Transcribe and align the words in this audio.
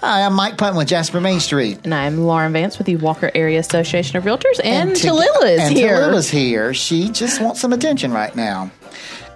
Hi, 0.00 0.22
I'm 0.22 0.32
Mike 0.34 0.56
Putton 0.56 0.76
with 0.76 0.88
Jasper 0.88 1.20
Main 1.20 1.40
Street. 1.40 1.80
And 1.84 1.94
I'm 1.94 2.24
Lauren 2.24 2.52
Vance 2.52 2.78
with 2.78 2.86
the 2.86 2.96
Walker 2.96 3.30
Area 3.34 3.58
Association 3.60 4.16
of 4.16 4.24
Realtors. 4.24 4.58
And, 4.64 4.96
to- 4.96 5.08
Tallulah 5.08 5.50
is 5.56 5.60
and 5.60 5.76
here. 5.76 5.94
Tallulah's 5.96 6.30
here. 6.30 6.72
She 6.72 7.10
just 7.10 7.40
wants 7.40 7.60
some 7.60 7.72
attention 7.74 8.10
right 8.12 8.34
now. 8.34 8.70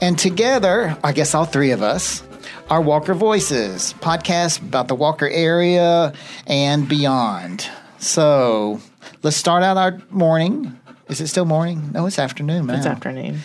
And 0.00 0.18
together, 0.18 0.96
I 1.04 1.12
guess 1.12 1.34
all 1.34 1.44
three 1.44 1.70
of 1.72 1.82
us, 1.82 2.22
are 2.70 2.80
Walker 2.80 3.12
Voices, 3.12 3.94
podcast 4.00 4.62
about 4.62 4.88
the 4.88 4.94
Walker 4.94 5.28
area 5.28 6.14
and 6.46 6.88
beyond. 6.88 7.68
So 7.98 8.80
let's 9.22 9.36
start 9.36 9.62
out 9.62 9.76
our 9.76 10.00
morning. 10.08 10.78
Is 11.08 11.20
it 11.20 11.26
still 11.26 11.44
morning? 11.44 11.92
No, 11.92 12.06
it's 12.06 12.18
afternoon, 12.18 12.64
man. 12.66 12.78
It's 12.78 12.86
afternoon. 12.86 13.40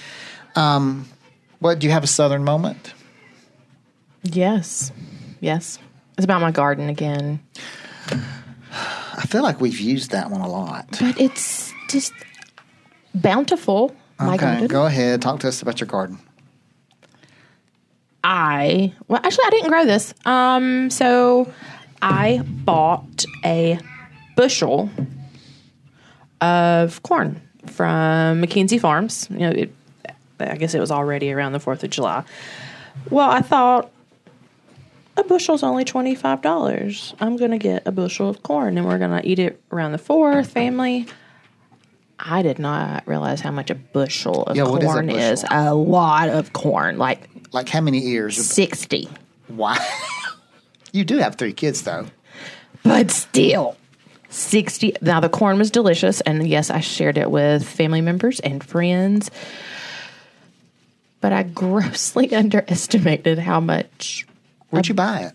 Um, 0.55 1.05
what, 1.59 1.79
do 1.79 1.87
you 1.87 1.91
have 1.91 2.05
a 2.05 2.07
southern 2.07 2.45
moment? 2.45 2.93
Yes. 4.23 4.93
Yes. 5.41 5.79
It's 6.19 6.25
about 6.25 6.41
my 6.41 6.51
garden 6.51 6.89
again. 6.89 7.39
I 8.11 9.23
feel 9.25 9.41
like 9.41 9.61
we've 9.61 9.79
used 9.79 10.11
that 10.11 10.29
one 10.29 10.41
a 10.41 10.49
lot. 10.49 10.85
But 10.99 11.17
it's 11.17 11.71
just 11.87 12.11
bountiful. 13.15 13.95
My 14.19 14.33
Okay, 14.33 14.37
garden. 14.45 14.67
go 14.67 14.85
ahead. 14.85 15.21
Talk 15.21 15.39
to 15.39 15.47
us 15.47 15.61
about 15.61 15.79
your 15.79 15.87
garden. 15.87 16.19
I 18.21 18.93
well 19.07 19.21
actually 19.23 19.45
I 19.45 19.49
didn't 19.51 19.69
grow 19.69 19.85
this. 19.85 20.13
Um 20.25 20.89
so 20.89 21.49
I 22.01 22.41
bought 22.43 23.23
a 23.45 23.79
bushel 24.35 24.89
of 26.41 27.01
corn 27.03 27.41
from 27.65 28.41
McKenzie 28.41 28.79
Farms. 28.81 29.29
You 29.31 29.37
know, 29.39 29.49
it, 29.51 29.73
I 30.41 30.57
guess 30.57 30.73
it 30.73 30.81
was 30.81 30.91
already 30.91 31.31
around 31.31 31.53
the 31.53 31.59
4th 31.59 31.83
of 31.83 31.91
July. 31.91 32.25
Well, 33.09 33.29
I 33.29 33.39
thought 33.39 33.89
a 35.19 35.23
bushel's 35.23 35.63
only 35.63 35.85
$25. 35.85 37.13
I'm 37.19 37.37
going 37.37 37.51
to 37.51 37.57
get 37.57 37.85
a 37.85 37.91
bushel 37.91 38.29
of 38.29 38.41
corn 38.43 38.77
and 38.77 38.87
we're 38.87 38.97
going 38.97 39.21
to 39.21 39.27
eat 39.27 39.39
it 39.39 39.61
around 39.71 39.91
the 39.91 39.97
4th 39.97 40.47
family. 40.47 41.07
I 42.19 42.41
did 42.41 42.59
not 42.59 43.07
realize 43.07 43.39
how 43.39 43.51
much 43.51 43.69
a 43.69 43.75
bushel 43.75 44.43
of 44.43 44.57
Yeah, 44.57 44.63
what 44.63 44.83
is 44.83 44.89
a 44.89 44.91
corn 44.91 45.09
is. 45.09 45.45
A 45.49 45.73
lot 45.73 46.29
of 46.29 46.51
corn, 46.53 46.97
like 46.97 47.29
Like 47.53 47.69
how 47.69 47.81
many 47.81 48.05
ears? 48.07 48.35
60. 48.37 49.07
Wow. 49.49 49.77
you 50.91 51.05
do 51.05 51.17
have 51.17 51.35
three 51.35 51.53
kids, 51.53 51.83
though. 51.83 52.07
But 52.83 53.11
still, 53.11 53.77
60. 54.29 54.95
Now, 55.01 55.19
the 55.19 55.29
corn 55.29 55.57
was 55.57 55.71
delicious. 55.71 56.21
And 56.21 56.47
yes, 56.47 56.69
I 56.69 56.81
shared 56.81 57.17
it 57.17 57.31
with 57.31 57.67
family 57.67 58.01
members 58.01 58.39
and 58.41 58.63
friends. 58.63 59.31
But 61.21 61.33
I 61.33 61.43
grossly 61.43 62.33
underestimated 62.33 63.39
how 63.39 63.59
much 63.59 64.25
Where'd 64.69 64.87
you 64.87 64.93
buy 64.93 65.19
it? 65.21 65.33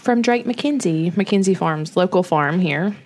from 0.00 0.22
Drake 0.22 0.46
McKenzie, 0.46 1.12
McKenzie 1.12 1.56
Farms, 1.56 1.96
local 1.96 2.22
farm 2.22 2.60
here. 2.60 2.96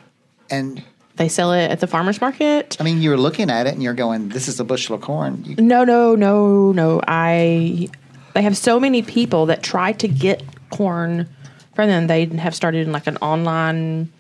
And 0.50 0.82
They 1.16 1.28
sell 1.28 1.52
it 1.52 1.70
at 1.70 1.80
the 1.80 1.86
farmer's 1.86 2.20
market. 2.20 2.76
I 2.78 2.84
mean, 2.84 3.00
you're 3.02 3.16
looking 3.16 3.50
at 3.50 3.66
it 3.66 3.72
and 3.74 3.82
you're 3.82 3.94
going, 3.94 4.28
"This 4.28 4.46
is 4.48 4.60
a 4.60 4.64
bushel 4.64 4.94
of 4.94 5.00
corn." 5.00 5.42
You, 5.44 5.56
No, 5.56 5.84
no, 5.84 6.14
no, 6.14 6.72
no. 6.72 7.00
I. 7.06 7.88
They 8.34 8.42
have 8.42 8.56
so 8.56 8.78
many 8.80 9.02
people 9.02 9.46
that 9.46 9.62
try 9.62 9.92
to 9.92 10.08
get 10.08 10.42
corn 10.70 11.28
from 11.74 11.88
them. 11.88 12.06
They 12.06 12.24
have 12.26 12.54
started 12.54 12.86
in 12.86 12.92
like 12.92 13.06
an 13.06 13.16
online 13.18 14.10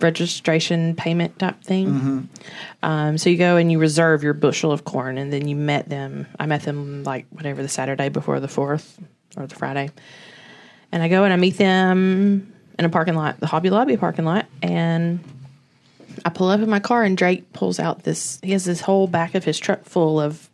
registration 0.00 0.94
payment 0.96 1.38
type 1.38 1.62
thing. 1.62 2.28
Um, 2.82 3.16
so 3.18 3.30
you 3.30 3.36
go 3.38 3.56
and 3.56 3.70
you 3.70 3.78
reserve 3.78 4.22
your 4.22 4.34
bushel 4.34 4.72
of 4.72 4.84
corn, 4.84 5.16
and 5.18 5.32
then 5.32 5.48
you 5.48 5.56
met 5.56 5.88
them. 5.88 6.26
I 6.38 6.46
met 6.46 6.62
them 6.62 7.04
like 7.04 7.26
whatever 7.30 7.62
the 7.62 7.68
Saturday 7.68 8.08
before 8.08 8.40
the 8.40 8.48
fourth 8.48 8.98
or 9.36 9.46
the 9.46 9.54
Friday, 9.54 9.90
and 10.94 11.02
I 11.02 11.08
go 11.08 11.24
and 11.24 11.32
I 11.32 11.36
meet 11.36 11.58
them 11.58 12.54
in 12.78 12.84
a 12.84 12.88
parking 12.88 13.16
lot, 13.16 13.40
the 13.40 13.48
Hobby 13.48 13.68
Lobby 13.68 13.96
parking 13.96 14.24
lot, 14.24 14.46
and 14.62 15.18
I 16.24 16.30
pull 16.30 16.48
up 16.48 16.60
in 16.60 16.70
my 16.70 16.78
car 16.78 17.02
and 17.02 17.16
Drake 17.16 17.52
pulls 17.52 17.80
out 17.80 18.04
this. 18.04 18.38
He 18.44 18.52
has 18.52 18.64
this 18.64 18.80
whole 18.80 19.08
back 19.08 19.34
of 19.34 19.42
his 19.42 19.58
truck 19.58 19.84
full 19.84 20.20
of 20.20 20.48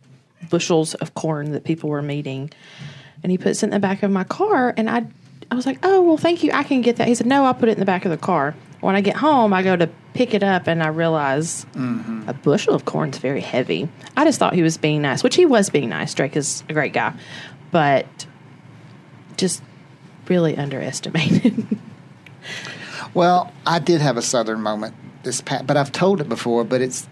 bushels 0.48 0.94
of 0.94 1.12
corn 1.12 1.52
that 1.52 1.64
people 1.64 1.90
were 1.90 2.00
meeting, 2.00 2.50
and 3.22 3.30
he 3.30 3.36
puts 3.36 3.62
it 3.62 3.66
in 3.66 3.70
the 3.70 3.78
back 3.78 4.02
of 4.02 4.10
my 4.10 4.24
car. 4.24 4.72
And 4.78 4.88
I, 4.88 5.06
I 5.50 5.54
was 5.54 5.66
like, 5.66 5.78
"Oh 5.82 6.00
well, 6.00 6.16
thank 6.16 6.42
you. 6.42 6.52
I 6.52 6.62
can 6.62 6.80
get 6.80 6.96
that." 6.96 7.06
He 7.06 7.14
said, 7.14 7.26
"No, 7.26 7.44
I'll 7.44 7.52
put 7.52 7.68
it 7.68 7.72
in 7.72 7.78
the 7.78 7.84
back 7.84 8.06
of 8.06 8.10
the 8.10 8.16
car." 8.16 8.54
When 8.80 8.96
I 8.96 9.02
get 9.02 9.16
home, 9.16 9.52
I 9.52 9.62
go 9.62 9.76
to 9.76 9.90
pick 10.14 10.32
it 10.32 10.42
up 10.42 10.66
and 10.68 10.82
I 10.82 10.88
realize 10.88 11.66
mm-hmm. 11.74 12.26
a 12.26 12.32
bushel 12.32 12.74
of 12.74 12.86
corn 12.86 13.10
is 13.10 13.18
very 13.18 13.42
heavy. 13.42 13.90
I 14.16 14.24
just 14.24 14.38
thought 14.38 14.54
he 14.54 14.62
was 14.62 14.78
being 14.78 15.02
nice, 15.02 15.22
which 15.22 15.36
he 15.36 15.44
was 15.44 15.68
being 15.68 15.90
nice. 15.90 16.14
Drake 16.14 16.34
is 16.34 16.64
a 16.70 16.72
great 16.72 16.94
guy, 16.94 17.12
but 17.70 18.06
just 19.36 19.62
really 20.30 20.56
underestimated. 20.56 21.66
well, 23.14 23.52
I 23.66 23.80
did 23.80 24.00
have 24.00 24.16
a 24.16 24.22
southern 24.22 24.62
moment 24.62 24.94
this 25.24 25.40
past, 25.40 25.66
but 25.66 25.76
I've 25.76 25.92
told 25.92 26.20
it 26.20 26.28
before. 26.28 26.64
But 26.64 26.80
it's 26.80 27.06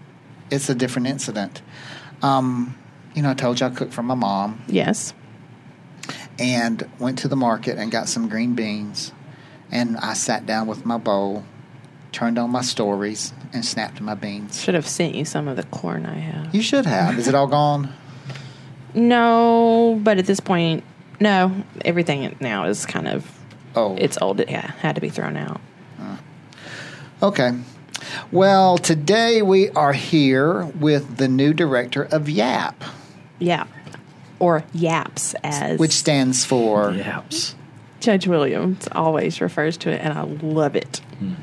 it's 0.49 0.69
a 0.69 0.75
different 0.75 1.07
incident. 1.07 1.61
Um, 2.23 2.75
you 3.13 3.21
know, 3.21 3.29
I 3.29 3.33
told 3.33 3.59
you 3.59 3.67
I 3.67 3.69
cooked 3.69 3.93
for 3.93 4.03
my 4.03 4.15
mom 4.15 4.61
yes. 4.67 5.13
and 6.37 6.89
went 6.99 7.19
to 7.19 7.27
the 7.27 7.35
market 7.35 7.77
and 7.77 7.91
got 7.91 8.09
some 8.09 8.29
green 8.29 8.55
beans, 8.55 9.11
and 9.71 9.97
I 9.97 10.13
sat 10.13 10.45
down 10.45 10.67
with 10.67 10.85
my 10.85 10.97
bowl, 10.97 11.43
turned 12.11 12.37
on 12.37 12.49
my 12.49 12.61
stories, 12.61 13.33
and 13.53 13.63
snapped 13.65 14.01
my 14.01 14.15
beans. 14.15 14.61
Should 14.61 14.75
have 14.75 14.87
sent 14.87 15.15
you 15.15 15.25
some 15.25 15.47
of 15.47 15.55
the 15.55 15.63
corn 15.63 16.05
I 16.05 16.17
have. 16.19 16.53
You 16.53 16.61
should 16.61 16.85
have. 16.85 17.17
Is 17.19 17.27
it 17.27 17.35
all 17.35 17.47
gone? 17.47 17.93
No, 18.93 19.99
but 20.03 20.17
at 20.17 20.25
this 20.25 20.39
point, 20.39 20.83
no. 21.19 21.63
Everything 21.83 22.35
now 22.39 22.65
is 22.65 22.85
kind 22.85 23.07
of 23.07 23.29
Oh, 23.75 23.95
it's 23.97 24.17
old. 24.21 24.39
It 24.39 24.49
yeah, 24.49 24.71
had 24.79 24.95
to 24.95 25.01
be 25.01 25.09
thrown 25.09 25.37
out. 25.37 25.61
Okay. 27.21 27.51
Well, 28.31 28.77
today 28.77 29.41
we 29.41 29.69
are 29.71 29.91
here 29.93 30.63
with 30.65 31.17
the 31.17 31.27
new 31.27 31.53
director 31.53 32.03
of 32.03 32.29
YAP, 32.29 32.81
Yeah, 33.39 33.65
or 34.39 34.63
yaps 34.73 35.35
as 35.43 35.77
which 35.79 35.91
stands 35.91 36.45
for 36.45 36.91
Yaps. 36.91 37.55
Judge 37.99 38.25
Williams 38.25 38.87
always 38.93 39.41
refers 39.41 39.75
to 39.77 39.89
it, 39.91 39.99
and 40.01 40.17
I 40.17 40.21
love 40.23 40.75
it. 40.77 41.01
Hmm. 41.19 41.33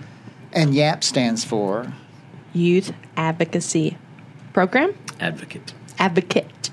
and 0.53 0.75
YAP 0.75 1.05
stands 1.05 1.45
for 1.45 1.93
Youth 2.55 2.93
Advocacy 3.19 3.99
Program 4.55 4.95
Advocate. 5.21 5.75
Advocate. 5.99 6.71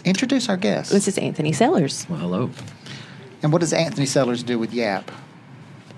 Yep. 0.00 0.06
introduce 0.06 0.48
our 0.48 0.56
guest. 0.56 0.90
This 0.90 1.08
is 1.08 1.18
Anthony 1.18 1.52
Sellers. 1.52 2.06
Well, 2.08 2.18
hello. 2.18 2.50
And 3.42 3.52
what 3.52 3.60
does 3.60 3.72
Anthony 3.72 4.06
Sellers 4.06 4.42
do 4.42 4.58
with 4.58 4.72
YAP? 4.72 5.10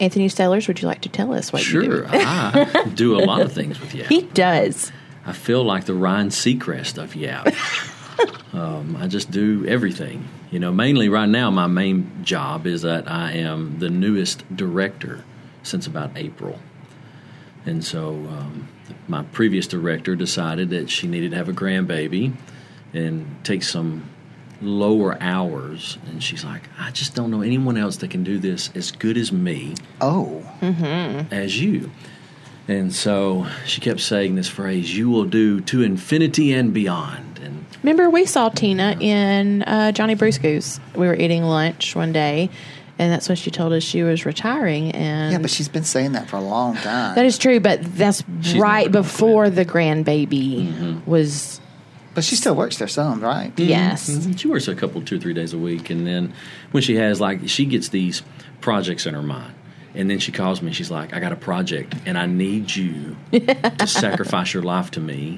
Anthony 0.00 0.28
Sellers, 0.28 0.68
would 0.68 0.80
you 0.80 0.88
like 0.88 1.02
to 1.02 1.08
tell 1.08 1.32
us 1.32 1.52
what 1.52 1.66
you 1.68 1.82
do? 1.82 1.90
Sure, 1.90 2.06
I 2.08 2.90
do 2.94 3.16
a 3.16 3.22
lot 3.24 3.42
of 3.42 3.52
things 3.52 3.80
with 3.80 3.94
Yap. 3.94 4.06
He 4.08 4.22
does. 4.22 4.90
I 5.24 5.32
feel 5.32 5.62
like 5.62 5.84
the 5.84 5.94
Ryan 5.94 6.28
Seacrest 6.28 7.00
of 7.00 7.14
Yap. 7.14 7.46
um, 8.52 8.96
I 8.98 9.06
just 9.06 9.30
do 9.30 9.64
everything. 9.66 10.28
You 10.50 10.58
know, 10.58 10.72
mainly 10.72 11.08
right 11.08 11.28
now, 11.28 11.50
my 11.50 11.66
main 11.66 12.24
job 12.24 12.66
is 12.66 12.82
that 12.82 13.10
I 13.10 13.32
am 13.32 13.78
the 13.78 13.90
newest 13.90 14.44
director 14.54 15.24
since 15.62 15.86
about 15.86 16.10
April. 16.16 16.58
And 17.64 17.84
so 17.84 18.08
um, 18.08 18.68
my 19.06 19.22
previous 19.22 19.66
director 19.66 20.16
decided 20.16 20.70
that 20.70 20.90
she 20.90 21.06
needed 21.06 21.30
to 21.30 21.36
have 21.36 21.48
a 21.48 21.52
grandbaby 21.52 22.32
and 22.92 23.26
take 23.44 23.62
some 23.62 24.08
lower 24.60 25.16
hours. 25.20 25.98
And 26.06 26.22
she's 26.22 26.44
like, 26.44 26.62
I 26.78 26.90
just 26.90 27.14
don't 27.14 27.30
know 27.30 27.42
anyone 27.42 27.76
else 27.76 27.96
that 27.98 28.10
can 28.10 28.22
do 28.24 28.38
this 28.38 28.70
as 28.74 28.92
good 28.92 29.16
as 29.16 29.32
me 29.32 29.74
Oh, 30.00 30.42
as 31.30 31.60
you. 31.60 31.90
And 32.68 32.94
so 32.94 33.46
she 33.66 33.80
kept 33.80 34.00
saying 34.00 34.36
this 34.36 34.48
phrase, 34.48 34.96
you 34.96 35.10
will 35.10 35.24
do 35.24 35.60
to 35.62 35.82
infinity 35.82 36.52
and 36.52 36.72
beyond. 36.72 37.40
And 37.42 37.64
Remember, 37.82 38.08
we 38.08 38.24
saw 38.24 38.50
Tina 38.50 38.96
in 39.00 39.62
uh, 39.64 39.90
Johnny 39.90 40.14
Brusco's. 40.14 40.78
We 40.94 41.08
were 41.08 41.16
eating 41.16 41.42
lunch 41.42 41.96
one 41.96 42.12
day, 42.12 42.50
and 43.00 43.12
that's 43.12 43.28
when 43.28 43.34
she 43.34 43.50
told 43.50 43.72
us 43.72 43.82
she 43.82 44.04
was 44.04 44.24
retiring. 44.24 44.92
And 44.92 45.32
yeah, 45.32 45.38
but 45.38 45.50
she's 45.50 45.68
been 45.68 45.82
saying 45.82 46.12
that 46.12 46.28
for 46.30 46.36
a 46.36 46.40
long 46.40 46.76
time. 46.76 47.16
that 47.16 47.26
is 47.26 47.36
true. 47.36 47.58
But 47.58 47.80
that's 47.96 48.22
She's 48.42 48.54
right 48.54 48.90
before 48.92 49.50
the 49.50 49.64
grandbaby 49.64 51.04
was. 51.04 51.60
But 52.14 52.24
she 52.24 52.36
still 52.36 52.54
works 52.54 52.78
there 52.78 52.88
some, 52.88 53.20
right? 53.20 53.54
Mm-hmm. 53.54 53.68
Yes, 53.68 54.10
mm-hmm. 54.10 54.32
she 54.32 54.48
works 54.48 54.68
a 54.68 54.74
couple, 54.74 55.02
two 55.02 55.16
or 55.16 55.18
three 55.18 55.34
days 55.34 55.52
a 55.52 55.58
week. 55.58 55.90
And 55.90 56.06
then 56.06 56.32
when 56.70 56.82
she 56.82 56.96
has, 56.96 57.20
like, 57.20 57.48
she 57.48 57.64
gets 57.64 57.88
these 57.88 58.22
projects 58.60 59.06
in 59.06 59.14
her 59.14 59.22
mind. 59.22 59.54
And 59.94 60.08
then 60.08 60.18
she 60.18 60.32
calls 60.32 60.62
me. 60.62 60.72
She's 60.72 60.90
like, 60.90 61.12
I 61.12 61.20
got 61.20 61.32
a 61.32 61.36
project, 61.36 61.94
and 62.06 62.16
I 62.16 62.26
need 62.26 62.74
you 62.74 63.16
to 63.32 63.86
sacrifice 63.86 64.54
your 64.54 64.62
life 64.62 64.90
to 64.92 65.00
me 65.00 65.36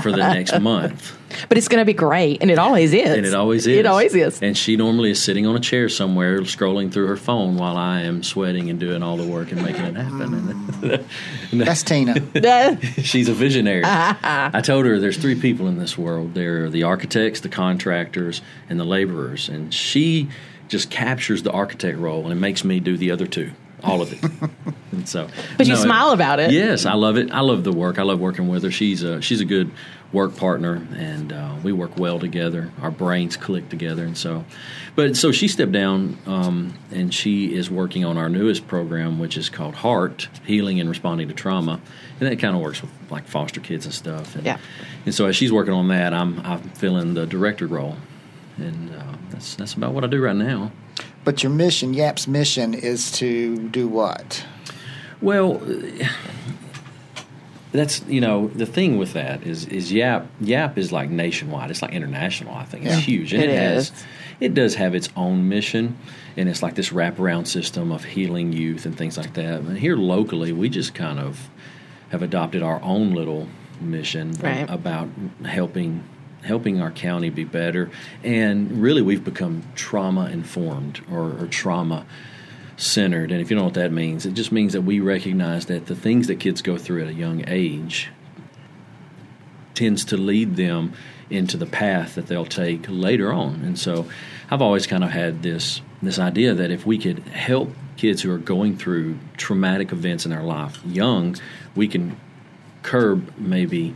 for 0.00 0.10
the 0.10 0.16
next 0.16 0.58
month. 0.60 1.16
but 1.48 1.58
it's 1.58 1.68
going 1.68 1.80
to 1.80 1.84
be 1.84 1.92
great, 1.92 2.40
and 2.40 2.50
it 2.50 2.58
always 2.58 2.94
is. 2.94 3.10
And 3.10 3.26
it 3.26 3.34
always 3.34 3.66
is. 3.66 3.78
It 3.78 3.86
always 3.86 4.14
is. 4.14 4.40
And 4.40 4.56
she 4.56 4.76
normally 4.76 5.10
is 5.10 5.22
sitting 5.22 5.46
on 5.46 5.54
a 5.54 5.60
chair 5.60 5.90
somewhere, 5.90 6.40
scrolling 6.40 6.90
through 6.90 7.08
her 7.08 7.16
phone 7.16 7.56
while 7.56 7.76
I 7.76 8.00
am 8.02 8.22
sweating 8.22 8.70
and 8.70 8.80
doing 8.80 9.02
all 9.02 9.18
the 9.18 9.26
work 9.26 9.52
and 9.52 9.62
making 9.62 9.84
it 9.84 9.96
happen. 9.96 10.30
Mm. 10.30 11.04
And 11.52 11.60
That's 11.60 11.82
Tina. 11.82 12.14
She's 13.02 13.28
a 13.28 13.34
visionary. 13.34 13.82
I 13.84 14.62
told 14.64 14.86
her 14.86 14.98
there's 14.98 15.18
three 15.18 15.38
people 15.38 15.68
in 15.68 15.78
this 15.78 15.98
world. 15.98 16.34
There 16.34 16.64
are 16.64 16.70
the 16.70 16.84
architects, 16.84 17.40
the 17.40 17.50
contractors, 17.50 18.40
and 18.70 18.80
the 18.80 18.84
laborers. 18.84 19.48
And 19.50 19.72
she 19.72 20.28
just 20.68 20.90
captures 20.90 21.42
the 21.42 21.52
architect 21.52 21.98
role 21.98 22.24
and 22.24 22.32
it 22.32 22.40
makes 22.40 22.64
me 22.64 22.80
do 22.80 22.96
the 22.96 23.10
other 23.10 23.26
two 23.26 23.52
all 23.84 24.02
of 24.02 24.12
it. 24.12 24.30
and 24.92 25.08
so, 25.08 25.28
But 25.56 25.66
you 25.66 25.74
no, 25.74 25.80
smile 25.80 26.10
about 26.10 26.40
it. 26.40 26.50
Yes, 26.52 26.86
I 26.86 26.94
love 26.94 27.16
it. 27.16 27.30
I 27.30 27.40
love 27.40 27.64
the 27.64 27.72
work. 27.72 27.98
I 27.98 28.02
love 28.02 28.20
working 28.20 28.48
with 28.48 28.62
her. 28.62 28.70
She's 28.70 29.02
a 29.02 29.20
she's 29.20 29.40
a 29.40 29.44
good 29.44 29.70
work 30.12 30.36
partner, 30.36 30.86
and 30.94 31.32
uh, 31.32 31.56
we 31.62 31.72
work 31.72 31.98
well 31.98 32.18
together. 32.18 32.70
Our 32.80 32.90
brains 32.90 33.36
click 33.36 33.68
together, 33.68 34.04
and 34.04 34.16
so. 34.16 34.44
But 34.94 35.16
so 35.16 35.32
she 35.32 35.48
stepped 35.48 35.72
down, 35.72 36.18
um, 36.26 36.74
and 36.90 37.14
she 37.14 37.54
is 37.54 37.70
working 37.70 38.04
on 38.04 38.18
our 38.18 38.28
newest 38.28 38.68
program, 38.68 39.18
which 39.18 39.36
is 39.38 39.48
called 39.48 39.74
Heart 39.74 40.28
Healing 40.44 40.80
and 40.80 40.88
Responding 40.88 41.28
to 41.28 41.34
Trauma, 41.34 41.80
and 42.20 42.30
that 42.30 42.38
kind 42.38 42.54
of 42.54 42.62
works 42.62 42.82
with 42.82 42.90
like 43.10 43.26
foster 43.26 43.60
kids 43.60 43.86
and 43.86 43.94
stuff. 43.94 44.34
And, 44.36 44.44
Yeah. 44.44 44.58
And 45.04 45.14
so 45.14 45.26
as 45.26 45.34
she's 45.34 45.52
working 45.52 45.74
on 45.74 45.88
that, 45.88 46.12
I'm 46.14 46.40
I'm 46.40 46.60
filling 46.70 47.14
the 47.14 47.26
director 47.26 47.66
role, 47.66 47.96
and 48.58 48.94
uh, 48.94 49.02
that's 49.30 49.54
that's 49.56 49.74
about 49.74 49.92
what 49.94 50.04
I 50.04 50.06
do 50.06 50.22
right 50.22 50.36
now. 50.36 50.72
But 51.24 51.42
your 51.42 51.52
mission, 51.52 51.94
YAP's 51.94 52.26
mission, 52.28 52.74
is 52.74 53.10
to 53.12 53.56
do 53.68 53.86
what? 53.88 54.44
Well, 55.20 55.60
that's 57.72 58.02
you 58.06 58.20
know 58.20 58.48
the 58.48 58.66
thing 58.66 58.98
with 58.98 59.14
that 59.14 59.42
is 59.46 59.64
is 59.66 59.90
Yap 59.92 60.26
Yap 60.40 60.76
is 60.76 60.92
like 60.92 61.08
nationwide. 61.10 61.70
It's 61.70 61.80
like 61.82 61.92
international. 61.92 62.54
I 62.54 62.64
think 62.64 62.84
it's 62.84 62.94
Yeah. 62.96 63.00
huge, 63.00 63.32
and 63.32 63.42
It 63.42 63.50
it, 63.50 63.58
has 63.58 63.90
is. 63.90 64.04
it 64.40 64.54
does 64.54 64.74
have 64.74 64.94
its 64.94 65.08
own 65.16 65.48
mission, 65.48 65.96
and 66.36 66.48
it's 66.48 66.62
like 66.62 66.74
this 66.74 66.90
wraparound 66.90 67.46
system 67.46 67.90
of 67.90 68.04
healing 68.04 68.52
youth 68.52 68.84
and 68.84 68.96
things 68.96 69.16
like 69.16 69.32
that. 69.34 69.60
And 69.60 69.78
here 69.78 69.96
locally, 69.96 70.52
we 70.52 70.68
just 70.68 70.92
kind 70.94 71.18
of 71.18 71.48
have 72.10 72.22
adopted 72.22 72.62
our 72.62 72.82
own 72.82 73.12
little 73.12 73.48
mission 73.80 74.32
Right. 74.42 74.68
about 74.68 75.08
helping 75.46 76.02
helping 76.42 76.80
our 76.80 76.90
county 76.90 77.30
be 77.30 77.44
better 77.44 77.90
and 78.22 78.82
really 78.82 79.02
we've 79.02 79.24
become 79.24 79.62
trauma 79.74 80.26
informed 80.26 81.00
or, 81.10 81.40
or 81.40 81.46
trauma 81.46 82.04
centered 82.76 83.30
and 83.30 83.40
if 83.40 83.50
you 83.50 83.56
don't 83.56 83.62
know 83.62 83.66
what 83.66 83.74
that 83.74 83.92
means 83.92 84.26
it 84.26 84.34
just 84.34 84.50
means 84.50 84.72
that 84.72 84.82
we 84.82 84.98
recognize 84.98 85.66
that 85.66 85.86
the 85.86 85.94
things 85.94 86.26
that 86.26 86.40
kids 86.40 86.62
go 86.62 86.76
through 86.76 87.02
at 87.02 87.08
a 87.08 87.14
young 87.14 87.44
age 87.46 88.10
tends 89.74 90.04
to 90.06 90.16
lead 90.16 90.56
them 90.56 90.92
into 91.32 91.56
the 91.56 91.66
path 91.66 92.14
that 92.14 92.26
they'll 92.26 92.44
take 92.44 92.84
later 92.88 93.32
on. 93.32 93.62
And 93.64 93.78
so 93.78 94.06
I've 94.50 94.62
always 94.62 94.86
kind 94.86 95.02
of 95.02 95.10
had 95.10 95.42
this 95.42 95.80
this 96.02 96.18
idea 96.18 96.52
that 96.54 96.70
if 96.70 96.84
we 96.84 96.98
could 96.98 97.20
help 97.20 97.70
kids 97.96 98.22
who 98.22 98.32
are 98.32 98.38
going 98.38 98.76
through 98.76 99.18
traumatic 99.36 99.92
events 99.92 100.24
in 100.24 100.32
their 100.32 100.42
life 100.42 100.84
young, 100.84 101.36
we 101.76 101.86
can 101.86 102.16
curb 102.82 103.32
maybe 103.38 103.94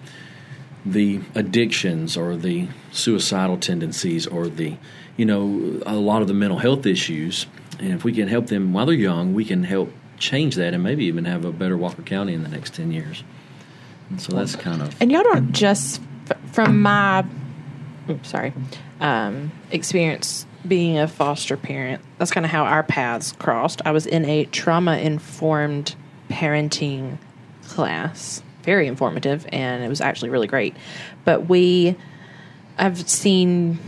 the 0.86 1.20
addictions 1.34 2.16
or 2.16 2.36
the 2.36 2.68
suicidal 2.92 3.58
tendencies 3.58 4.26
or 4.26 4.48
the 4.48 4.76
you 5.16 5.24
know 5.24 5.80
a 5.84 5.94
lot 5.94 6.22
of 6.22 6.28
the 6.28 6.34
mental 6.34 6.58
health 6.58 6.86
issues 6.86 7.46
and 7.80 7.92
if 7.92 8.04
we 8.04 8.12
can 8.12 8.28
help 8.28 8.46
them 8.46 8.72
while 8.72 8.86
they're 8.86 8.94
young 8.94 9.34
we 9.34 9.44
can 9.44 9.64
help 9.64 9.92
change 10.18 10.54
that 10.54 10.72
and 10.72 10.82
maybe 10.82 11.04
even 11.04 11.24
have 11.24 11.44
a 11.44 11.52
better 11.52 11.76
walker 11.76 12.02
county 12.02 12.32
in 12.32 12.42
the 12.42 12.48
next 12.48 12.74
10 12.74 12.92
years 12.92 13.24
and 14.10 14.20
so 14.20 14.34
that's 14.34 14.54
kind 14.54 14.80
of 14.80 14.94
And 15.00 15.10
y'all 15.10 15.22
don't 15.22 15.52
just 15.52 16.00
from 16.52 16.80
my 16.80 17.24
sorry 18.22 18.52
um, 19.00 19.52
experience 19.70 20.46
being 20.66 20.98
a 20.98 21.06
foster 21.06 21.56
parent. 21.56 22.02
That's 22.18 22.30
kind 22.30 22.44
of 22.44 22.50
how 22.50 22.64
our 22.64 22.82
paths 22.82 23.32
crossed. 23.32 23.82
I 23.84 23.92
was 23.92 24.06
in 24.06 24.24
a 24.24 24.46
trauma 24.46 24.96
informed 24.98 25.94
parenting 26.28 27.18
class, 27.64 28.42
very 28.66 28.86
informative, 28.86 29.46
and 29.50 29.82
it 29.82 29.88
was 29.88 30.02
actually 30.02 30.28
really 30.28 30.46
great. 30.46 30.76
But 31.24 31.48
we, 31.48 31.96
I've 32.76 33.08
seen 33.08 33.78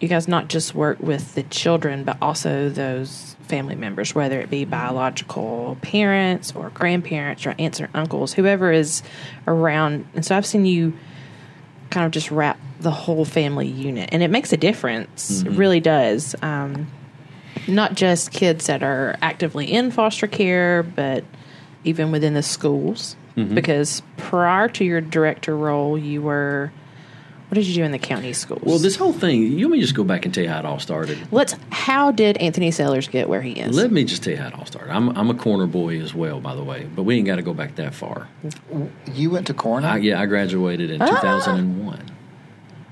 you 0.00 0.08
guys 0.08 0.28
not 0.28 0.48
just 0.48 0.74
work 0.74 1.00
with 1.00 1.34
the 1.34 1.42
children, 1.44 2.04
but 2.04 2.18
also 2.20 2.68
those 2.68 3.34
family 3.48 3.74
members, 3.74 4.14
whether 4.14 4.40
it 4.40 4.50
be 4.50 4.64
biological 4.64 5.78
parents 5.82 6.54
or 6.54 6.70
grandparents 6.70 7.46
or 7.46 7.54
aunts 7.58 7.80
or 7.80 7.88
uncles, 7.94 8.34
whoever 8.34 8.70
is 8.70 9.02
around. 9.46 10.06
And 10.14 10.24
so 10.24 10.36
I've 10.36 10.46
seen 10.46 10.66
you 10.66 10.92
kind 11.90 12.06
of 12.06 12.12
just 12.12 12.30
wrap 12.30 12.58
the 12.80 12.90
whole 12.90 13.24
family 13.24 13.68
unit, 13.68 14.10
and 14.12 14.22
it 14.22 14.30
makes 14.30 14.52
a 14.52 14.56
difference. 14.56 15.42
It 15.42 15.50
really 15.50 15.80
does. 15.80 16.34
Um, 16.42 16.88
not 17.66 17.94
just 17.94 18.30
kids 18.30 18.66
that 18.66 18.82
are 18.82 19.16
actively 19.22 19.72
in 19.72 19.90
foster 19.90 20.26
care, 20.26 20.82
but 20.82 21.24
even 21.84 22.10
within 22.10 22.34
the 22.34 22.42
schools. 22.42 23.16
Because 23.36 24.02
prior 24.16 24.68
to 24.68 24.84
your 24.84 25.00
director 25.00 25.56
role, 25.56 25.98
you 25.98 26.22
were. 26.22 26.72
What 27.48 27.56
did 27.56 27.66
you 27.66 27.74
do 27.74 27.84
in 27.84 27.92
the 27.92 27.98
county 27.98 28.32
schools? 28.32 28.62
well 28.64 28.78
this 28.78 28.96
whole 28.96 29.12
thing 29.12 29.40
you 29.42 29.66
want 29.68 29.74
me 29.74 29.80
just 29.80 29.94
go 29.94 30.02
back 30.02 30.24
and 30.24 30.34
tell 30.34 30.42
you 30.42 30.50
how 30.50 30.58
it 30.58 30.64
all 30.64 30.80
started 30.80 31.18
Let's. 31.30 31.54
How 31.70 32.10
did 32.10 32.36
Anthony 32.38 32.72
Sellers 32.72 33.06
get 33.06 33.28
where 33.28 33.42
he 33.42 33.52
is? 33.52 33.76
let 33.76 33.92
me 33.92 34.02
just 34.02 34.24
tell 34.24 34.32
you 34.32 34.38
how 34.40 34.48
it 34.48 34.54
all 34.54 34.64
started 34.66 34.90
i'm, 34.90 35.10
I'm 35.10 35.30
a 35.30 35.34
corner 35.34 35.66
boy 35.66 36.00
as 36.00 36.14
well 36.14 36.40
by 36.40 36.54
the 36.56 36.64
way 36.64 36.84
but 36.96 37.02
we 37.04 37.16
ain't 37.16 37.26
got 37.26 37.36
to 37.36 37.42
go 37.42 37.54
back 37.54 37.76
that 37.76 37.94
far 37.94 38.26
You 39.12 39.30
went 39.30 39.46
to 39.48 39.54
Corner. 39.54 39.86
I, 39.86 39.98
yeah 39.98 40.20
i 40.20 40.26
graduated 40.26 40.90
in 40.90 41.00
Ah. 41.00 41.06
2001 41.06 42.00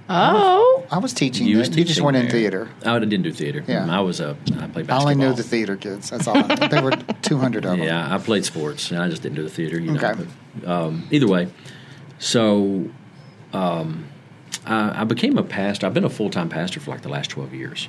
oh, 0.08 0.84
I 0.90 0.98
was 0.98 1.12
teaching. 1.12 1.46
You 1.46 1.52
You, 1.54 1.58
was 1.60 1.68
you 1.70 1.76
just 1.84 1.88
teaching 1.88 2.04
weren't 2.04 2.16
in 2.16 2.22
there. 2.24 2.30
theater. 2.32 2.68
I 2.84 2.98
didn't 2.98 3.22
do 3.22 3.32
theater. 3.32 3.64
Yeah. 3.66 3.86
I 3.90 4.00
was 4.00 4.20
a. 4.20 4.36
I 4.58 4.66
played 4.66 4.90
I 4.90 4.98
only 5.00 5.14
knew 5.14 5.32
the 5.32 5.42
theater 5.42 5.76
kids. 5.76 6.10
That's 6.10 6.26
all. 6.26 6.36
I. 6.36 6.68
There 6.68 6.82
were 6.82 6.90
200 7.22 7.64
of 7.64 7.70
them. 7.78 7.82
Yeah, 7.82 8.12
I 8.14 8.18
played 8.18 8.44
sports. 8.44 8.90
and 8.90 9.00
I 9.02 9.08
just 9.08 9.22
didn't 9.22 9.36
do 9.36 9.42
the 9.42 9.48
theater. 9.50 9.78
You 9.80 9.92
know. 9.92 10.00
Okay. 10.00 10.24
But, 10.64 10.68
um, 10.68 11.08
either 11.10 11.26
way, 11.28 11.48
so 12.18 12.86
um, 13.52 14.06
I, 14.66 15.02
I 15.02 15.04
became 15.04 15.38
a 15.38 15.42
pastor. 15.42 15.86
I've 15.86 15.94
been 15.94 16.04
a 16.04 16.10
full 16.10 16.30
time 16.30 16.48
pastor 16.48 16.80
for 16.80 16.90
like 16.90 17.02
the 17.02 17.08
last 17.08 17.30
twelve 17.30 17.54
years 17.54 17.88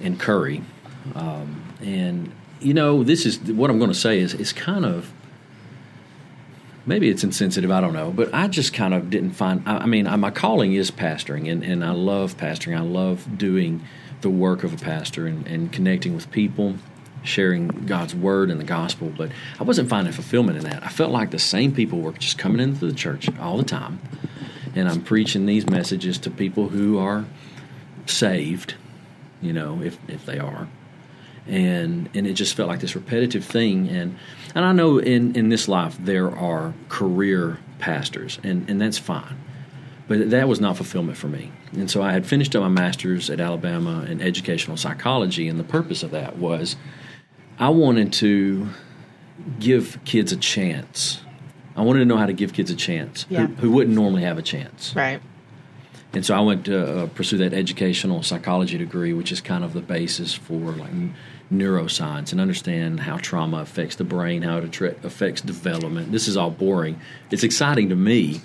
in 0.00 0.16
Curry, 0.16 0.62
um, 1.14 1.74
and 1.80 2.32
you 2.60 2.74
know 2.74 3.02
this 3.02 3.26
is 3.26 3.38
what 3.40 3.70
I'm 3.70 3.78
going 3.78 3.90
to 3.90 3.98
say 3.98 4.18
is 4.20 4.34
is 4.34 4.52
kind 4.52 4.84
of 4.84 5.12
maybe 6.88 7.08
it's 7.10 7.22
insensitive. 7.22 7.70
I 7.70 7.80
don't 7.80 7.92
know, 7.92 8.10
but 8.10 8.32
I 8.32 8.48
just 8.48 8.72
kind 8.72 8.94
of 8.94 9.10
didn't 9.10 9.32
find. 9.32 9.62
I, 9.66 9.78
I 9.78 9.86
mean, 9.86 10.06
I, 10.06 10.16
my 10.16 10.30
calling 10.30 10.72
is 10.72 10.90
pastoring, 10.90 11.50
and, 11.50 11.62
and 11.62 11.84
I 11.84 11.90
love 11.90 12.36
pastoring. 12.36 12.76
I 12.76 12.80
love 12.80 13.38
doing 13.38 13.84
the 14.22 14.30
work 14.30 14.64
of 14.64 14.72
a 14.72 14.76
pastor 14.76 15.26
and, 15.26 15.46
and 15.46 15.70
connecting 15.70 16.14
with 16.14 16.30
people, 16.32 16.76
sharing 17.22 17.68
God's 17.68 18.14
word 18.14 18.50
and 18.50 18.58
the 18.58 18.64
gospel. 18.64 19.12
But 19.16 19.30
I 19.60 19.64
wasn't 19.64 19.88
finding 19.88 20.12
fulfillment 20.12 20.58
in 20.58 20.64
that. 20.64 20.82
I 20.82 20.88
felt 20.88 21.12
like 21.12 21.30
the 21.30 21.38
same 21.38 21.72
people 21.72 22.00
were 22.00 22.12
just 22.12 22.38
coming 22.38 22.60
into 22.60 22.86
the 22.86 22.94
church 22.94 23.28
all 23.38 23.58
the 23.58 23.64
time, 23.64 24.00
and 24.74 24.88
I'm 24.88 25.02
preaching 25.02 25.46
these 25.46 25.68
messages 25.68 26.18
to 26.18 26.30
people 26.30 26.70
who 26.70 26.98
are 26.98 27.26
saved, 28.06 28.74
you 29.42 29.52
know, 29.52 29.82
if 29.82 29.98
if 30.08 30.24
they 30.24 30.38
are 30.38 30.68
and 31.48 32.08
and 32.14 32.26
it 32.26 32.34
just 32.34 32.54
felt 32.54 32.68
like 32.68 32.80
this 32.80 32.94
repetitive 32.94 33.44
thing. 33.44 33.88
And 33.88 34.16
and 34.54 34.64
I 34.64 34.72
know 34.72 34.98
in 34.98 35.34
in 35.36 35.48
this 35.48 35.68
life 35.68 35.96
there 36.00 36.30
are 36.36 36.74
career 36.88 37.58
pastors 37.78 38.38
and 38.44 38.68
and 38.70 38.80
that's 38.80 38.98
fine. 38.98 39.36
But 40.08 40.30
that 40.30 40.48
was 40.48 40.58
not 40.60 40.76
fulfillment 40.76 41.18
for 41.18 41.28
me. 41.28 41.52
And 41.72 41.90
so 41.90 42.00
I 42.02 42.12
had 42.12 42.24
finished 42.26 42.56
up 42.56 42.62
my 42.62 42.68
masters 42.68 43.28
at 43.28 43.40
Alabama 43.40 44.04
in 44.08 44.22
educational 44.22 44.76
psychology 44.78 45.48
and 45.48 45.58
the 45.60 45.64
purpose 45.64 46.02
of 46.02 46.12
that 46.12 46.38
was 46.38 46.76
I 47.58 47.68
wanted 47.68 48.12
to 48.14 48.68
give 49.60 49.98
kids 50.04 50.32
a 50.32 50.36
chance. 50.36 51.20
I 51.76 51.82
wanted 51.82 52.00
to 52.00 52.04
know 52.06 52.16
how 52.16 52.26
to 52.26 52.32
give 52.32 52.52
kids 52.52 52.70
a 52.70 52.74
chance 52.76 53.26
Yeah. 53.28 53.46
who, 53.46 53.54
who 53.54 53.70
wouldn't 53.70 53.94
normally 53.94 54.22
have 54.22 54.38
a 54.38 54.42
chance. 54.42 54.94
Right. 54.96 55.20
and 56.14 56.24
so 56.24 56.34
I 56.34 56.40
went 56.40 56.64
to 56.64 57.02
uh, 57.02 57.06
pursue 57.08 57.36
that 57.38 57.52
educational 57.52 58.22
psychology 58.22 58.78
degree, 58.78 59.12
which 59.12 59.30
is 59.30 59.40
kind 59.42 59.62
of 59.62 59.74
the 59.74 59.80
basis 59.82 60.32
for 60.34 60.58
like 60.72 60.90
neuroscience 61.52 62.32
and 62.32 62.40
understand 62.40 63.00
how 63.00 63.16
trauma 63.16 63.58
affects 63.58 63.96
the 63.96 64.04
brain, 64.04 64.42
how 64.42 64.58
it 64.58 64.64
attra- 64.64 64.94
affects 65.02 65.40
development. 65.40 66.12
This 66.12 66.28
is 66.28 66.36
all 66.36 66.50
boring. 66.50 67.00
It's 67.30 67.42
exciting 67.42 67.88
to 67.88 67.96
me. 67.96 68.40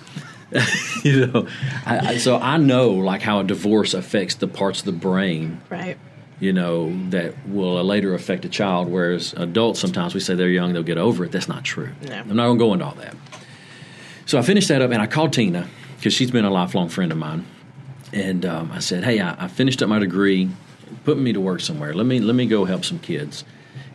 you 1.02 1.26
know, 1.26 1.46
I, 1.84 1.98
I, 1.98 2.16
so 2.18 2.36
I 2.38 2.56
know 2.56 2.90
like 2.90 3.22
how 3.22 3.40
a 3.40 3.44
divorce 3.44 3.92
affects 3.94 4.36
the 4.36 4.46
parts 4.46 4.80
of 4.80 4.86
the 4.86 4.92
brain 4.92 5.60
Right. 5.68 5.98
you 6.38 6.52
know, 6.52 6.92
that 7.10 7.34
will 7.48 7.82
later 7.84 8.14
affect 8.14 8.44
a 8.44 8.48
child. 8.48 8.88
Whereas 8.88 9.32
adults, 9.34 9.80
sometimes 9.80 10.14
we 10.14 10.20
say 10.20 10.34
they're 10.34 10.48
young, 10.48 10.72
they'll 10.72 10.82
get 10.82 10.98
over 10.98 11.24
it. 11.24 11.32
That's 11.32 11.48
not 11.48 11.64
true. 11.64 11.90
No. 12.08 12.14
I'm 12.14 12.36
not 12.36 12.44
going 12.46 12.58
to 12.58 12.64
go 12.64 12.72
into 12.74 12.84
all 12.84 12.94
that. 12.94 13.16
So 14.26 14.38
I 14.38 14.42
finished 14.42 14.68
that 14.68 14.80
up, 14.80 14.90
and 14.90 15.02
I 15.02 15.06
called 15.06 15.32
Tina 15.34 15.68
because 15.96 16.14
she's 16.14 16.30
been 16.30 16.44
a 16.46 16.50
lifelong 16.50 16.88
friend 16.88 17.12
of 17.12 17.18
mine, 17.18 17.44
and 18.12 18.46
um, 18.46 18.70
I 18.72 18.78
said, 18.78 19.04
"Hey, 19.04 19.20
I, 19.20 19.44
I 19.44 19.48
finished 19.48 19.82
up 19.82 19.88
my 19.90 19.98
degree. 19.98 20.48
Put 21.04 21.18
me 21.18 21.32
to 21.32 21.40
work 21.40 21.60
somewhere. 21.60 21.92
Let 21.94 22.06
me 22.06 22.20
let 22.20 22.34
me 22.34 22.46
go 22.46 22.64
help 22.64 22.84
some 22.84 22.98
kids." 22.98 23.44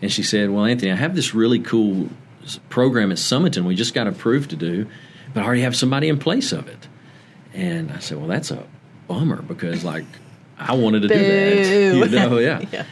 And 0.01 0.11
she 0.11 0.23
said, 0.23 0.49
"Well, 0.49 0.65
Anthony, 0.65 0.91
I 0.91 0.95
have 0.95 1.15
this 1.15 1.33
really 1.33 1.59
cool 1.59 2.09
program 2.69 3.11
at 3.11 3.17
Sumiton. 3.17 3.65
We 3.65 3.75
just 3.75 3.93
got 3.93 4.07
approved 4.07 4.49
to 4.51 4.55
do, 4.55 4.87
but 5.33 5.43
I 5.43 5.45
already 5.45 5.61
have 5.61 5.75
somebody 5.75 6.07
in 6.07 6.17
place 6.19 6.51
of 6.51 6.67
it." 6.67 6.87
And 7.53 7.91
I 7.91 7.99
said, 7.99 8.17
"Well, 8.17 8.27
that's 8.27 8.51
a 8.51 8.63
bummer 9.07 9.41
because 9.41 9.83
like." 9.83 10.05
I 10.61 10.73
wanted 10.73 11.03
to 11.03 11.07
do 11.07 11.15
that, 11.17 12.09
you 12.11 12.19
know, 12.19 12.37
yeah. 12.37 12.65
Yeah. 12.71 12.85